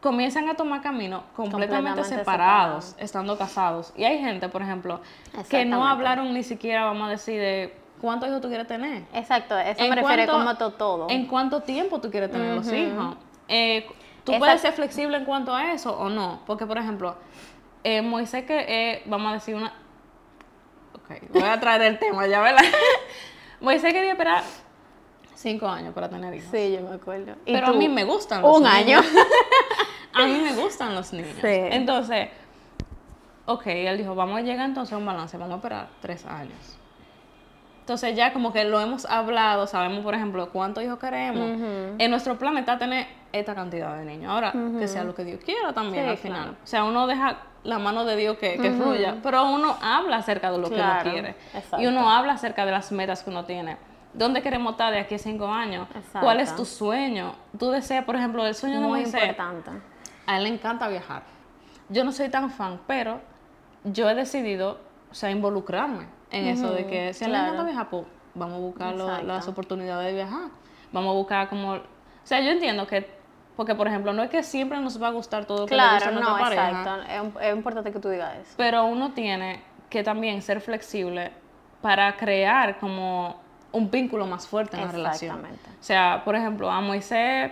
comienzan 0.01 0.47
a 0.49 0.55
tomar 0.55 0.81
camino 0.81 1.23
completamente, 1.35 2.03
separados, 2.03 2.95
estando 2.99 3.37
casados. 3.37 3.91
Y 3.97 4.03
hay 4.03 4.19
gente, 4.19 4.49
por 4.49 4.61
ejemplo, 4.61 5.01
que 5.49 5.65
no 5.65 5.87
hablaron 5.87 6.33
ni 6.33 6.43
siquiera, 6.43 6.85
vamos 6.85 7.07
a 7.07 7.11
decir, 7.11 7.39
de 7.39 7.75
cuántos 7.99 8.29
hijos 8.29 8.41
tú 8.41 8.47
quieres 8.47 8.67
tener. 8.67 9.03
Exacto, 9.13 9.57
eso 9.57 9.83
me 9.87 9.95
refiere 9.95 10.27
como 10.27 10.55
todo. 10.55 11.07
En 11.09 11.25
cuánto 11.25 11.61
tiempo 11.61 11.99
tú 11.99 12.11
quieres 12.11 12.31
tener 12.31 12.55
los 12.55 12.71
hijos. 12.71 13.15
Eh, 13.47 13.87
tú 14.23 14.33
puedes 14.37 14.61
ser 14.61 14.73
flexible 14.73 15.17
en 15.17 15.25
cuanto 15.25 15.55
a 15.55 15.71
eso 15.71 15.97
o 15.97 16.09
no. 16.09 16.41
Porque, 16.45 16.65
por 16.65 16.77
ejemplo, 16.77 17.15
eh, 17.83 18.01
Moisés 18.01 18.45
que, 18.45 18.65
eh, 18.67 19.03
vamos 19.05 19.31
a 19.31 19.33
decir 19.33 19.55
una... 19.55 19.73
Ok, 21.05 21.29
voy 21.31 21.43
a 21.43 21.59
traer 21.59 21.81
el 21.83 21.99
tema 21.99 22.25
ya, 22.27 22.41
¿verdad? 22.41 22.63
Moisés 23.61 23.93
quería 23.93 24.11
esperar 24.11 24.43
cinco 25.35 25.67
años 25.67 25.93
para 25.93 26.09
tener 26.09 26.33
hijos. 26.33 26.49
Sí, 26.51 26.73
yo 26.73 26.81
me 26.81 26.95
acuerdo. 26.95 27.35
Pero 27.45 27.67
a 27.67 27.73
mí 27.73 27.87
me 27.87 28.03
gustan 28.03 28.41
los 28.41 28.59
niños. 28.59 28.71
Un 28.71 28.77
año. 28.77 28.99
a 30.13 30.25
mí 30.25 30.39
me 30.39 30.55
gustan 30.55 30.95
los 30.95 31.13
niños. 31.13 31.37
Sí. 31.41 31.47
Entonces, 31.47 32.29
ok, 33.45 33.67
él 33.67 33.97
dijo, 33.97 34.15
vamos 34.15 34.39
a 34.39 34.41
llegar 34.41 34.65
entonces 34.65 34.93
a 34.93 34.97
un 34.97 35.05
balance, 35.05 35.37
vamos 35.37 35.53
a 35.53 35.57
esperar 35.57 35.87
tres 36.01 36.25
años. 36.25 36.77
Entonces 37.85 38.15
ya 38.15 38.33
como 38.33 38.51
que 38.51 38.63
lo 38.63 38.81
hemos 38.81 39.05
hablado, 39.05 39.67
sabemos 39.67 40.03
por 40.03 40.15
ejemplo 40.15 40.49
cuántos 40.49 40.83
hijos 40.83 40.97
queremos. 40.97 41.47
En 41.99 42.09
nuestro 42.09 42.35
plan 42.35 42.57
está 42.57 42.79
tener 42.79 43.05
esta 43.31 43.53
cantidad 43.53 43.95
de 43.95 44.05
niños. 44.05 44.31
Ahora, 44.31 44.53
que 44.79 44.87
sea 44.87 45.03
lo 45.03 45.13
que 45.13 45.23
Dios 45.23 45.39
quiera 45.45 45.71
también 45.71 46.09
al 46.09 46.17
final. 46.17 46.57
O 46.63 46.65
sea, 46.65 46.83
uno 46.83 47.05
deja 47.05 47.37
la 47.63 47.77
mano 47.77 48.03
de 48.03 48.15
Dios 48.15 48.39
que, 48.39 48.57
fluya, 48.75 49.17
pero 49.21 49.47
uno 49.51 49.77
habla 49.83 50.17
acerca 50.17 50.51
de 50.51 50.57
lo 50.57 50.69
que 50.69 50.81
uno 50.81 50.93
quiere. 51.03 51.35
Y 51.77 51.85
uno 51.85 52.09
habla 52.09 52.33
acerca 52.33 52.65
de 52.65 52.71
las 52.71 52.91
metas 52.91 53.21
que 53.21 53.29
uno 53.29 53.45
tiene. 53.45 53.77
¿Dónde 54.15 54.41
queremos 54.41 54.71
estar 54.71 54.91
de 54.91 54.99
aquí 55.01 55.13
a 55.13 55.19
cinco 55.19 55.45
años? 55.45 55.87
¿Cuál 56.19 56.39
es 56.39 56.55
tu 56.55 56.65
sueño? 56.65 57.35
Tú 57.59 57.69
deseas, 57.69 58.03
por 58.03 58.15
ejemplo, 58.15 58.47
el 58.47 58.55
sueño 58.55 58.81
de 58.81 58.87
Moisés. 58.87 59.13
importante. 59.13 59.69
A 60.25 60.37
él 60.37 60.45
le 60.45 60.49
encanta 60.49 60.87
viajar. 60.87 61.21
Yo 61.89 62.03
no 62.03 62.11
soy 62.11 62.29
tan 62.29 62.49
fan, 62.49 62.79
pero 62.87 63.21
yo 63.83 64.09
he 64.09 64.15
decidido, 64.15 64.79
o 65.11 65.13
sea, 65.13 65.29
involucrarme 65.29 66.14
en 66.31 66.47
eso 66.47 66.71
de 66.71 66.85
que 66.87 67.13
si 67.13 67.25
él 67.25 67.31
le 67.31 67.37
encanta 67.37 67.63
viajar, 67.63 67.89
pues 67.89 68.05
vamos 68.33 68.55
a 68.55 68.59
buscar 68.59 68.95
las 69.23 69.47
oportunidades 69.47 70.07
de 70.07 70.13
viajar. 70.13 70.49
Vamos 70.91 71.11
a 71.11 71.17
buscar 71.17 71.49
como... 71.49 71.73
O 71.73 72.27
sea, 72.27 72.41
yo 72.41 72.51
entiendo 72.51 72.87
que 72.87 73.15
porque, 73.55 73.73
por 73.73 73.87
ejemplo, 73.87 74.11
no 74.13 74.21
es 74.23 74.29
que 74.29 74.43
siempre 74.43 74.79
nos 74.79 75.01
va 75.01 75.07
a 75.07 75.11
gustar 75.11 75.45
todo 75.45 75.59
lo 75.59 75.65
que 75.65 75.75
le 75.75 75.81
gusta 75.81 76.09
a 76.09 76.11
nuestra 76.11 76.33
no, 76.33 76.39
pareja. 76.39 76.69
Exacto. 76.69 77.39
Es, 77.39 77.55
importante 77.55 77.91
que 77.91 77.99
tú 77.99 78.09
digas 78.09 78.35
eso. 78.35 78.53
Pero 78.57 78.85
uno 78.85 79.13
tiene 79.13 79.61
que 79.89 80.03
también 80.03 80.41
ser 80.41 80.59
flexible 80.59 81.31
para 81.81 82.17
crear 82.17 82.77
como 82.79 83.39
un 83.71 83.89
vínculo 83.89 84.25
más 84.25 84.47
fuerte 84.47 84.75
en 84.75 84.85
la 84.85 84.91
relación. 84.91 85.35
Exactamente. 85.35 85.69
O 85.79 85.83
sea, 85.83 86.21
por 86.25 86.35
ejemplo, 86.35 86.69
a 86.69 86.81
Moisés, 86.81 87.51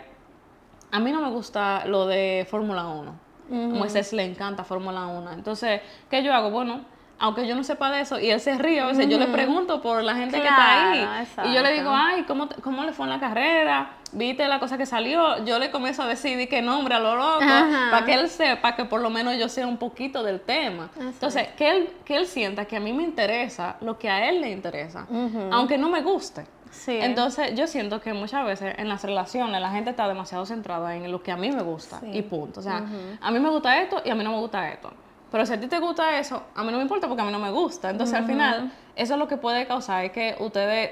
a 0.92 1.00
mí 1.00 1.12
no 1.12 1.22
me 1.22 1.30
gusta 1.30 1.86
lo 1.86 2.06
de 2.06 2.46
Fórmula 2.50 2.86
1. 2.88 3.16
A 3.52 3.54
Moisés 3.54 4.12
le 4.14 4.24
encanta 4.24 4.64
Fórmula 4.64 5.06
1. 5.08 5.32
Entonces, 5.32 5.82
¿qué 6.10 6.24
yo 6.24 6.34
hago? 6.34 6.50
Bueno, 6.50 6.82
aunque 7.24 7.48
yo 7.48 7.56
no 7.56 7.64
sepa 7.64 7.90
de 7.90 8.02
eso, 8.02 8.20
y 8.20 8.30
él 8.32 8.42
se 8.42 8.58
ríe 8.58 8.82
a 8.82 8.86
veces, 8.86 9.08
yo 9.08 9.18
le 9.18 9.28
pregunto 9.28 9.82
por 9.82 10.04
la 10.04 10.14
gente 10.14 10.42
que 10.42 10.46
está 10.46 10.92
ahí. 10.92 11.26
Y 11.46 11.54
yo 11.54 11.62
le 11.62 11.72
digo, 11.72 11.90
ay, 11.94 12.24
¿cómo, 12.24 12.50
¿cómo 12.62 12.84
le 12.84 12.92
fue 12.92 13.06
en 13.06 13.12
la 13.12 13.20
carrera? 13.22 13.92
¿Viste 14.12 14.46
la 14.46 14.60
cosa 14.60 14.78
que 14.78 14.86
salió? 14.86 15.42
Yo 15.46 15.58
le 15.58 15.72
comienzo 15.72 16.04
a 16.04 16.08
decir 16.08 16.50
qué 16.50 16.62
nombre 16.62 16.96
a 16.96 17.00
lo 17.00 17.16
loco, 17.16 17.40
para 17.40 18.06
que 18.06 18.16
él 18.16 18.30
sepa 18.30 18.76
que 18.76 18.84
por 18.84 19.00
lo 19.00 19.10
menos 19.10 19.38
yo 19.38 19.48
sea 19.48 19.66
un 19.66 19.78
poquito 19.78 20.22
del 20.22 20.42
tema. 20.42 20.90
Entonces, 21.00 21.48
que 21.56 21.70
él, 21.70 21.94
que 22.04 22.18
él 22.18 22.28
sienta 22.28 22.66
que 22.66 22.76
a 22.76 22.82
mí 22.82 22.92
me 22.92 23.04
interesa 23.04 23.78
lo 23.80 23.98
que 23.98 24.10
a 24.10 24.28
él 24.28 24.42
le 24.42 24.52
interesa, 24.52 25.08
aunque 25.50 25.78
no 25.78 25.88
me 25.88 26.02
guste. 26.02 26.46
Sí. 26.72 26.98
Entonces, 27.00 27.56
yo 27.56 27.68
siento 27.68 28.02
que 28.02 28.12
muchas 28.12 28.46
veces 28.46 28.76
en 28.78 28.90
las 28.90 29.02
relaciones 29.02 29.62
la 29.62 29.72
gente 29.72 29.92
está 29.92 30.10
demasiado 30.10 30.46
centrada 30.46 30.94
en 30.94 31.10
lo 31.10 31.24
que 31.24 31.32
a 31.32 31.38
mí 31.38 31.52
me 31.52 31.62
gusta 31.62 32.02
y 32.04 32.22
punto. 32.24 32.60
O 32.60 32.64
sea, 32.64 32.84
a 33.22 33.32
mí 33.32 33.40
me 33.40 33.50
gusta 33.50 33.82
esto 33.82 34.02
y 34.04 34.10
a 34.10 34.16
mí 34.16 34.26
no 34.26 34.32
me 34.32 34.40
gusta 34.40 34.70
esto. 34.70 34.92
Pero 35.34 35.48
si 35.48 35.54
a 35.54 35.60
ti 35.60 35.66
te 35.66 35.80
gusta 35.80 36.20
eso, 36.20 36.44
a 36.54 36.64
mí 36.64 36.72
no 36.72 36.78
me 36.78 36.84
importa 36.84 37.08
porque 37.08 37.24
a 37.24 37.26
mí 37.26 37.32
no 37.32 37.40
me 37.40 37.50
gusta. 37.50 37.90
Entonces, 37.90 38.16
al 38.16 38.28
final, 38.28 38.72
eso 38.96 39.14
es 39.14 39.20
lo 39.20 39.28
que 39.28 39.36
puede 39.36 39.66
causar 39.66 40.06
es 40.06 40.12
que 40.12 40.36
ustedes 40.38 40.92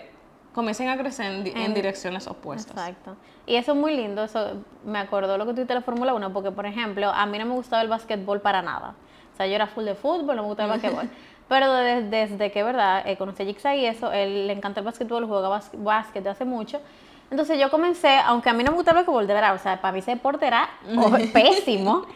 comiencen 0.52 0.90
a 0.90 0.98
crecer 0.98 1.48
en, 1.56 1.74
direcciones 1.76 2.26
opuestas. 2.26 2.76
Exacto. 2.76 3.16
Y 3.46 3.56
eso 3.58 3.74
es 3.74 3.78
muy 3.78 3.96
lindo, 3.96 4.24
eso 4.24 4.64
me 4.84 4.98
acordó 4.98 5.38
lo 5.38 5.46
que 5.46 5.52
tú 5.52 5.56
dijiste 5.58 5.76
de 5.76 5.82
la 5.82 5.86
Fórmula 5.86 6.16
1, 6.16 6.34
porque 6.34 6.50
por 6.50 6.66
ejemplo, 6.66 7.12
a 7.12 7.24
mí 7.28 7.38
no 7.38 7.46
me 7.46 7.54
gustaba 7.54 7.84
el 7.84 7.88
básquetbol 7.88 8.42
para 8.42 8.64
nada. 8.64 8.96
O 9.32 9.38
sea, 9.38 9.46
yo 9.46 9.54
era 9.54 9.68
full 9.68 9.86
de 9.86 9.94
fútbol, 9.94 10.36
no 10.36 10.42
me 10.42 10.48
gustaba 10.48 10.74
el 10.74 10.82
básquetbol. 10.82 11.08
Pero 11.48 11.72
desde, 11.72 12.52
que, 12.52 12.64
¿verdad? 12.64 13.08
Eh, 13.08 13.18
conocí 13.18 13.44
a 13.44 13.46
Jigsaw 13.46 13.76
y 13.76 13.86
eso, 13.86 14.12
él 14.12 14.48
le 14.48 14.54
encanta 14.54 14.80
el 14.80 14.88
básquetbol, 14.88 15.28
juega 15.28 15.62
básquet 15.74 16.24
de 16.24 16.32
hace 16.32 16.46
mucho. 16.46 16.82
Entonces 17.30 17.60
yo 17.60 17.70
comencé, 17.70 18.18
aunque 18.26 18.50
a 18.50 18.54
mí 18.54 18.64
no 18.64 18.72
me 18.72 18.78
gustaba 18.78 19.02
el 19.02 19.06
básquetbol, 19.06 19.28
de 19.28 19.36
verdad, 19.36 19.54
o 19.54 19.60
sea, 19.60 19.80
para 19.80 19.92
mí 19.92 20.00
ese 20.00 20.16
deporte 20.16 20.48
era 20.48 20.68
pésimo 21.32 22.08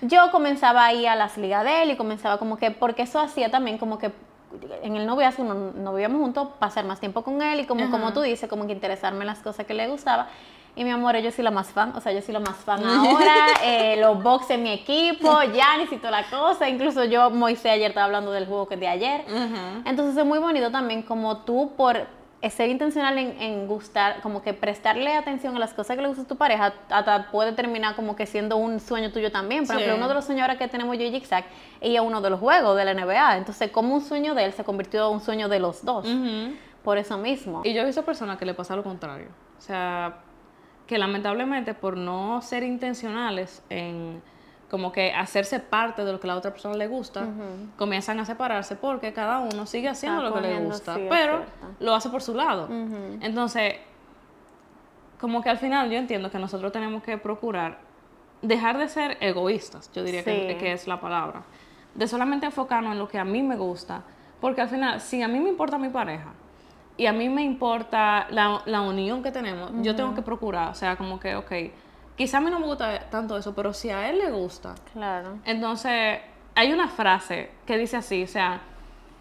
yo 0.00 0.30
comenzaba 0.30 0.86
a 0.86 0.92
ir 0.92 1.08
a 1.08 1.16
las 1.16 1.36
ligas 1.36 1.64
de 1.64 1.82
él 1.82 1.90
y 1.90 1.96
comenzaba 1.96 2.38
como 2.38 2.56
que, 2.56 2.70
porque 2.70 3.02
eso 3.02 3.18
hacía 3.20 3.50
también 3.50 3.78
como 3.78 3.98
que 3.98 4.12
en 4.82 4.96
el 4.96 5.06
noviazgo 5.06 5.44
no, 5.44 5.54
no 5.54 5.92
vivíamos 5.92 6.20
juntos, 6.20 6.48
pasar 6.58 6.84
más 6.84 7.00
tiempo 7.00 7.22
con 7.22 7.42
él 7.42 7.60
y 7.60 7.66
como, 7.66 7.90
como 7.90 8.12
tú 8.12 8.22
dices, 8.22 8.48
como 8.48 8.66
que 8.66 8.72
interesarme 8.72 9.20
en 9.20 9.26
las 9.26 9.40
cosas 9.40 9.66
que 9.66 9.74
le 9.74 9.88
gustaba. 9.88 10.28
Y 10.76 10.84
mi 10.84 10.90
amor, 10.90 11.16
yo 11.16 11.32
soy 11.32 11.42
la 11.42 11.50
más 11.50 11.68
fan, 11.68 11.92
o 11.96 12.00
sea, 12.00 12.12
yo 12.12 12.22
soy 12.22 12.32
la 12.32 12.40
más 12.40 12.56
fan 12.56 12.84
ahora, 12.84 13.34
eh, 13.64 13.96
los 13.96 14.22
box 14.22 14.50
en 14.50 14.62
mi 14.62 14.70
equipo, 14.70 15.42
ya 15.54 15.76
necesito 15.76 16.08
la 16.10 16.28
cosa, 16.30 16.68
incluso 16.68 17.04
yo, 17.04 17.30
Moisés, 17.30 17.72
ayer 17.72 17.90
estaba 17.90 18.06
hablando 18.06 18.30
del 18.30 18.46
juego 18.46 18.68
que 18.68 18.76
de 18.76 18.86
ayer. 18.86 19.24
Entonces 19.84 20.16
es 20.16 20.24
muy 20.24 20.38
bonito 20.38 20.70
también 20.70 21.02
como 21.02 21.38
tú 21.38 21.72
por 21.76 22.06
ser 22.50 22.68
intencional 22.68 23.18
en, 23.18 23.66
gustar, 23.66 24.20
como 24.20 24.42
que 24.42 24.54
prestarle 24.54 25.14
atención 25.14 25.56
a 25.56 25.58
las 25.58 25.74
cosas 25.74 25.96
que 25.96 26.02
le 26.02 26.08
gusta 26.08 26.22
a 26.22 26.26
tu 26.26 26.36
pareja, 26.36 26.72
hasta 26.88 27.30
puede 27.30 27.52
terminar 27.52 27.96
como 27.96 28.14
que 28.14 28.26
siendo 28.26 28.56
un 28.56 28.78
sueño 28.78 29.10
tuyo 29.10 29.32
también. 29.32 29.66
Por 29.66 29.76
ejemplo, 29.76 29.96
uno 29.96 30.08
de 30.08 30.14
los 30.14 30.24
sueños 30.24 30.42
ahora 30.42 30.56
que 30.56 30.68
tenemos 30.68 30.96
yo 30.96 31.04
y 31.04 31.10
Zigzag, 31.10 31.44
ella 31.80 32.02
uno 32.02 32.20
de 32.20 32.30
los 32.30 32.38
juegos 32.38 32.76
de 32.76 32.84
la 32.84 32.94
NBA. 32.94 33.38
Entonces, 33.38 33.70
como 33.70 33.94
un 33.94 34.00
sueño 34.00 34.34
de 34.34 34.44
él 34.44 34.52
se 34.52 34.62
convirtió 34.62 35.08
en 35.08 35.14
un 35.14 35.20
sueño 35.20 35.48
de 35.48 35.58
los 35.58 35.84
dos. 35.84 36.06
Por 36.84 36.96
eso 36.96 37.18
mismo. 37.18 37.62
Y 37.64 37.74
yo 37.74 37.82
he 37.82 37.84
visto 37.84 38.04
personas 38.04 38.38
que 38.38 38.46
le 38.46 38.54
pasa 38.54 38.76
lo 38.76 38.84
contrario. 38.84 39.28
O 39.58 39.60
sea, 39.60 40.18
que 40.86 40.96
lamentablemente 40.96 41.74
por 41.74 41.96
no 41.96 42.40
ser 42.40 42.62
intencionales 42.62 43.62
en 43.68 44.22
como 44.70 44.92
que 44.92 45.12
hacerse 45.12 45.60
parte 45.60 46.04
de 46.04 46.12
lo 46.12 46.20
que 46.20 46.26
a 46.26 46.32
la 46.32 46.36
otra 46.36 46.50
persona 46.50 46.76
le 46.76 46.88
gusta, 46.88 47.26
comienzan 47.76 48.20
a 48.20 48.24
separarse 48.24 48.76
porque 48.76 49.12
cada 49.12 49.38
uno 49.38 49.64
sigue 49.66 49.88
haciendo 49.88 50.22
lo 50.22 50.34
que 50.34 50.40
le 50.40 50.60
gusta, 50.60 50.98
pero 51.08 51.42
lo 51.80 51.94
hace 51.94 52.10
por 52.10 52.22
su 52.22 52.34
lado. 52.34 52.68
Entonces, 53.20 53.76
como 55.18 55.42
que 55.42 55.50
al 55.50 55.58
final 55.58 55.90
yo 55.90 55.96
entiendo 55.96 56.30
que 56.30 56.38
nosotros 56.38 56.70
tenemos 56.70 57.02
que 57.02 57.18
procurar 57.18 57.78
dejar 58.42 58.78
de 58.78 58.88
ser 58.88 59.16
egoístas, 59.20 59.90
yo 59.92 60.04
diría 60.04 60.22
que, 60.22 60.56
que, 60.60 60.72
es 60.72 60.86
la 60.86 61.00
palabra, 61.00 61.42
de 61.94 62.06
solamente 62.06 62.46
enfocarnos 62.46 62.92
en 62.92 62.98
lo 62.98 63.08
que 63.08 63.18
a 63.18 63.24
mí 63.24 63.42
me 63.42 63.56
gusta, 63.56 64.02
porque 64.40 64.60
al 64.60 64.68
final, 64.68 65.00
si 65.00 65.22
a 65.22 65.28
mí 65.28 65.40
me 65.40 65.48
importa 65.48 65.76
mi 65.76 65.88
pareja, 65.88 66.32
y 66.96 67.06
a 67.06 67.12
mí 67.12 67.28
me 67.28 67.42
importa 67.42 68.26
la, 68.30 68.62
la 68.66 68.82
unión 68.82 69.22
que 69.22 69.32
tenemos, 69.32 69.70
yo 69.82 69.96
tengo 69.96 70.14
que 70.14 70.22
procurar, 70.22 70.70
o 70.70 70.74
sea, 70.74 70.96
como 70.96 71.18
que, 71.18 71.34
ok, 71.36 71.52
quizá 72.18 72.38
a 72.38 72.40
mí 72.42 72.50
no 72.50 72.60
me 72.60 72.66
gusta 72.66 73.08
tanto 73.10 73.38
eso, 73.38 73.54
pero 73.54 73.72
si 73.72 73.88
a 73.88 74.10
él 74.10 74.18
le 74.18 74.30
gusta, 74.30 74.74
Claro. 74.92 75.38
entonces 75.46 76.18
hay 76.54 76.72
una 76.72 76.88
frase 76.88 77.50
que 77.64 77.78
dice 77.78 77.96
así, 77.96 78.24
o 78.24 78.26
sea, 78.26 78.60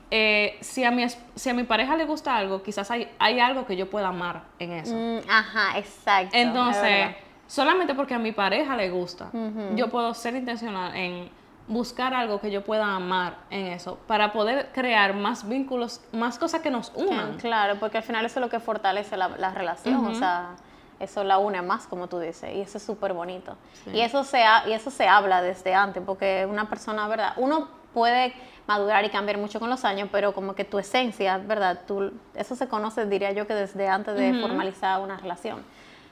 eh, 0.10 0.58
si, 0.62 0.84
a 0.84 0.92
mi, 0.92 1.06
si 1.36 1.50
a 1.50 1.54
mi 1.54 1.64
pareja 1.64 1.96
le 1.96 2.06
gusta 2.06 2.36
algo, 2.36 2.64
quizás 2.64 2.90
hay, 2.92 3.08
hay 3.20 3.40
algo 3.40 3.66
que 3.66 3.76
yo 3.76 3.90
pueda 3.90 4.08
amar 4.08 4.44
en 4.58 4.72
eso. 4.72 4.96
Mm, 4.96 5.30
ajá, 5.30 5.78
exacto. 5.78 6.36
es 6.36 6.46
Entonces, 6.48 7.16
solamente 7.46 7.94
porque 7.94 8.16
a 8.16 8.20
mi 8.20 8.32
pareja 8.32 8.76
le 8.76 8.90
gusta, 8.90 9.30
yo 9.76 9.90
puedo 9.90 10.14
ser 10.14 10.36
intencional 10.36 10.96
en 10.96 11.30
buscar 11.68 12.14
algo 12.14 12.40
que 12.40 12.50
yo 12.50 12.64
pueda 12.64 12.96
amar 12.96 13.36
en 13.50 13.68
eso, 13.68 14.00
para 14.08 14.32
poder 14.32 14.70
crear 14.74 15.14
más 15.14 15.48
vínculos, 15.48 16.02
más 16.14 16.40
cosas 16.40 16.62
que 16.62 16.72
nos 16.72 16.92
unan. 16.96 17.38
Claro, 17.38 17.78
porque 17.78 17.98
al 17.98 18.04
final 18.04 18.26
eso 18.26 18.40
es 18.40 18.46
lo 18.46 18.50
que 18.50 18.60
fortalece 18.62 19.18
la, 19.18 19.28
la 19.38 19.52
relación, 19.52 20.06
o 20.06 20.16
sea, 20.16 20.56
eso 21.00 21.24
la 21.24 21.38
une 21.38 21.62
más, 21.62 21.88
como 21.88 22.08
tú 22.08 22.20
dices, 22.20 22.54
y 22.56 22.62
eso 22.62 22.78
es 22.78 22.84
súper 22.84 23.14
bonito. 23.14 23.56
Y, 23.94 24.02
eso 24.02 24.24
se 24.24 24.44
ha- 24.44 24.68
y 24.68 24.74
eso 24.74 24.90
se 24.92 25.08
habla 25.08 25.42
desde 25.42 25.74
antes, 25.74 26.02
porque 26.06 26.48
una 26.50 26.70
persona, 26.70 27.08
¿verdad? 27.08 27.34
Uno 27.38 27.68
puede 27.94 28.34
madurar 28.68 29.06
y 29.06 29.10
cambiar 29.10 29.38
mucho 29.38 29.60
con 29.60 29.70
los 29.70 29.86
años, 29.86 30.10
pero 30.12 30.34
como 30.34 30.54
que 30.56 30.66
tu 30.66 30.78
esencia, 30.80 31.38
¿verdad? 31.38 31.82
Tú, 31.88 32.12
eso 32.36 32.56
se 32.56 32.68
conoce, 32.68 33.06
diría 33.06 33.32
yo, 33.32 33.48
que 33.48 33.54
desde 33.54 33.88
antes 33.88 34.16
de 34.16 34.34
formalizar 34.42 35.02
una 35.02 35.18
relación. 35.18 35.64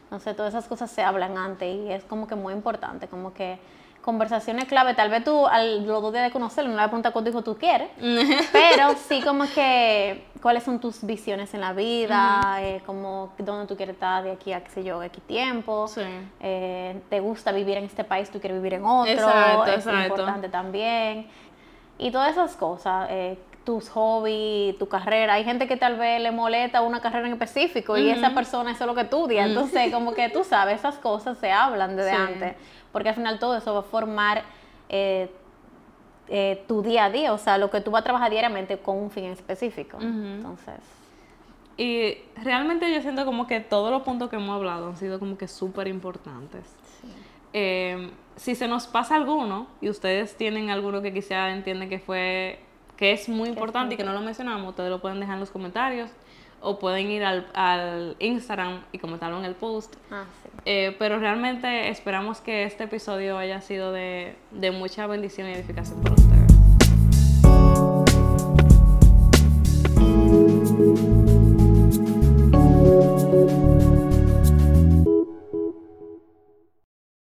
Entonces, 0.04 0.36
todas 0.36 0.54
esas 0.54 0.68
cosas 0.68 0.90
se 0.92 1.04
hablan 1.04 1.38
antes 1.38 1.68
y 1.76 1.92
es 1.92 2.04
como 2.04 2.28
que 2.28 2.36
muy 2.36 2.54
importante, 2.54 3.08
como 3.08 3.34
que 3.34 3.60
conversaciones 4.06 4.66
clave. 4.66 4.94
Tal 4.94 5.10
vez 5.10 5.24
tú, 5.24 5.48
al 5.48 5.84
los 5.86 6.00
dos 6.00 6.14
días 6.14 6.26
de 6.26 6.32
conocerlo, 6.32 6.70
no 6.70 6.78
le 6.78 6.84
preguntas 6.84 7.12
cuánto 7.12 7.32
hijo 7.32 7.42
tú 7.42 7.58
quieres, 7.58 7.90
pero 8.52 8.94
sí 9.08 9.20
como 9.22 9.46
que 9.46 10.28
cuáles 10.44 10.62
son 10.62 10.80
tus 10.80 11.04
visiones 11.04 11.56
en 11.56 11.62
la 11.62 11.74
vida, 11.74 12.60
eh, 12.60 12.84
como 12.86 13.34
dónde 13.40 13.66
tú 13.66 13.76
quieres 13.76 13.96
estar 13.96 14.24
de 14.24 14.32
aquí 14.32 14.54
a, 14.54 14.64
qué 14.64 14.70
sé 14.70 14.84
yo, 14.84 15.02
X 15.02 15.24
tiempo. 15.24 15.88
Sí. 15.88 16.02
Eh, 16.40 17.02
te 17.10 17.20
gusta 17.20 17.52
vivir 17.52 17.78
en 17.78 17.86
este 17.86 18.04
país, 18.04 18.30
tú 18.30 18.40
quieres 18.40 18.60
vivir 18.60 18.76
en 18.76 18.86
otro, 18.86 19.12
Exacto, 19.12 19.66
es 19.66 19.78
exacto. 19.78 20.04
importante 20.04 20.50
también. 20.50 21.28
Y 21.98 22.12
todas 22.12 22.32
esas 22.32 22.56
cosas, 22.56 23.08
eh, 23.10 23.40
tus 23.66 23.90
hobbies, 23.90 24.78
tu 24.78 24.88
carrera. 24.88 25.34
Hay 25.34 25.44
gente 25.44 25.68
que 25.68 25.76
tal 25.76 25.98
vez 25.98 26.22
le 26.22 26.32
molesta 26.32 26.82
una 26.82 27.02
carrera 27.02 27.26
en 27.28 27.34
específico 27.34 27.98
y 27.98 28.10
esa 28.10 28.34
persona 28.34 28.72
eso 28.72 28.84
es 28.84 28.88
lo 28.88 28.96
que 28.96 29.02
estudia. 29.02 29.46
Entonces, 29.46 29.92
como 29.92 30.14
que 30.14 30.30
tú 30.30 30.44
sabes, 30.44 30.80
esas 30.80 30.98
cosas 31.00 31.38
se 31.40 31.52
hablan 31.52 31.96
desde 31.96 32.12
Sí. 32.12 32.16
antes, 32.16 32.56
porque 32.92 33.10
al 33.10 33.16
final 33.16 33.40
todo 33.40 33.58
eso 33.58 33.74
va 33.74 33.80
a 33.80 33.84
formar 33.84 34.44
eh, 34.90 35.30
eh, 36.28 36.64
tu 36.68 36.82
día 36.84 37.06
a 37.06 37.10
día, 37.10 37.34
o 37.34 37.38
sea, 37.40 37.58
lo 37.58 37.70
que 37.72 37.82
tú 37.82 37.92
vas 37.92 38.02
a 38.02 38.04
trabajar 38.04 38.30
diariamente 38.32 38.78
con 38.78 38.98
un 38.98 39.10
fin 39.12 39.26
específico. 39.26 39.98
Entonces, 40.00 40.76
Y 41.78 42.18
realmente 42.42 42.94
yo 42.94 43.02
siento 43.02 43.26
como 43.26 43.48
que 43.48 43.60
todos 43.60 43.92
los 43.92 44.04
puntos 44.04 44.30
que 44.30 44.38
hemos 44.38 44.56
hablado 44.56 44.88
han 44.88 44.96
sido 44.98 45.20
como 45.20 45.38
que 45.38 45.48
súper 45.48 45.88
importantes. 45.88 46.64
Eh, 47.52 48.12
si 48.38 48.56
se 48.56 48.68
nos 48.68 48.88
pasa 48.88 49.16
alguno 49.16 49.68
y 49.82 49.90
ustedes 49.90 50.36
tienen 50.38 50.70
alguno 50.70 51.02
que 51.02 51.12
quizá 51.14 51.50
entienden 51.52 51.90
que 51.90 52.00
fue 52.00 52.60
que 52.98 53.12
es 53.12 53.30
muy 53.30 53.50
importante 53.50 53.96
y 53.96 53.98
que 53.98 54.04
no 54.04 54.14
lo 54.14 54.22
mencionamos, 54.22 54.70
ustedes 54.70 54.90
lo 54.90 55.00
pueden 55.02 55.20
dejar 55.20 55.36
en 55.36 55.40
los 55.42 55.52
comentarios 55.52 56.10
o 56.62 56.80
pueden 56.80 57.12
ir 57.12 57.24
al, 57.24 57.46
al 57.54 58.16
Instagram 58.20 58.84
y 58.92 58.98
comentarlo 58.98 59.38
en 59.38 59.46
el 59.46 59.54
post. 59.56 59.96
ah, 60.12 60.24
sí. 60.42 60.50
Eh, 60.66 60.96
pero 60.98 61.20
realmente 61.20 61.90
esperamos 61.90 62.42
que 62.42 62.64
este 62.64 62.86
episodio 62.86 63.38
haya 63.38 63.62
sido 63.62 63.92
de, 63.92 64.36
de 64.52 64.72
mucha 64.72 65.06
bendición 65.06 65.48
y 65.48 65.54
edificación 65.54 66.02
para 66.02 66.16
ustedes. 66.16 66.35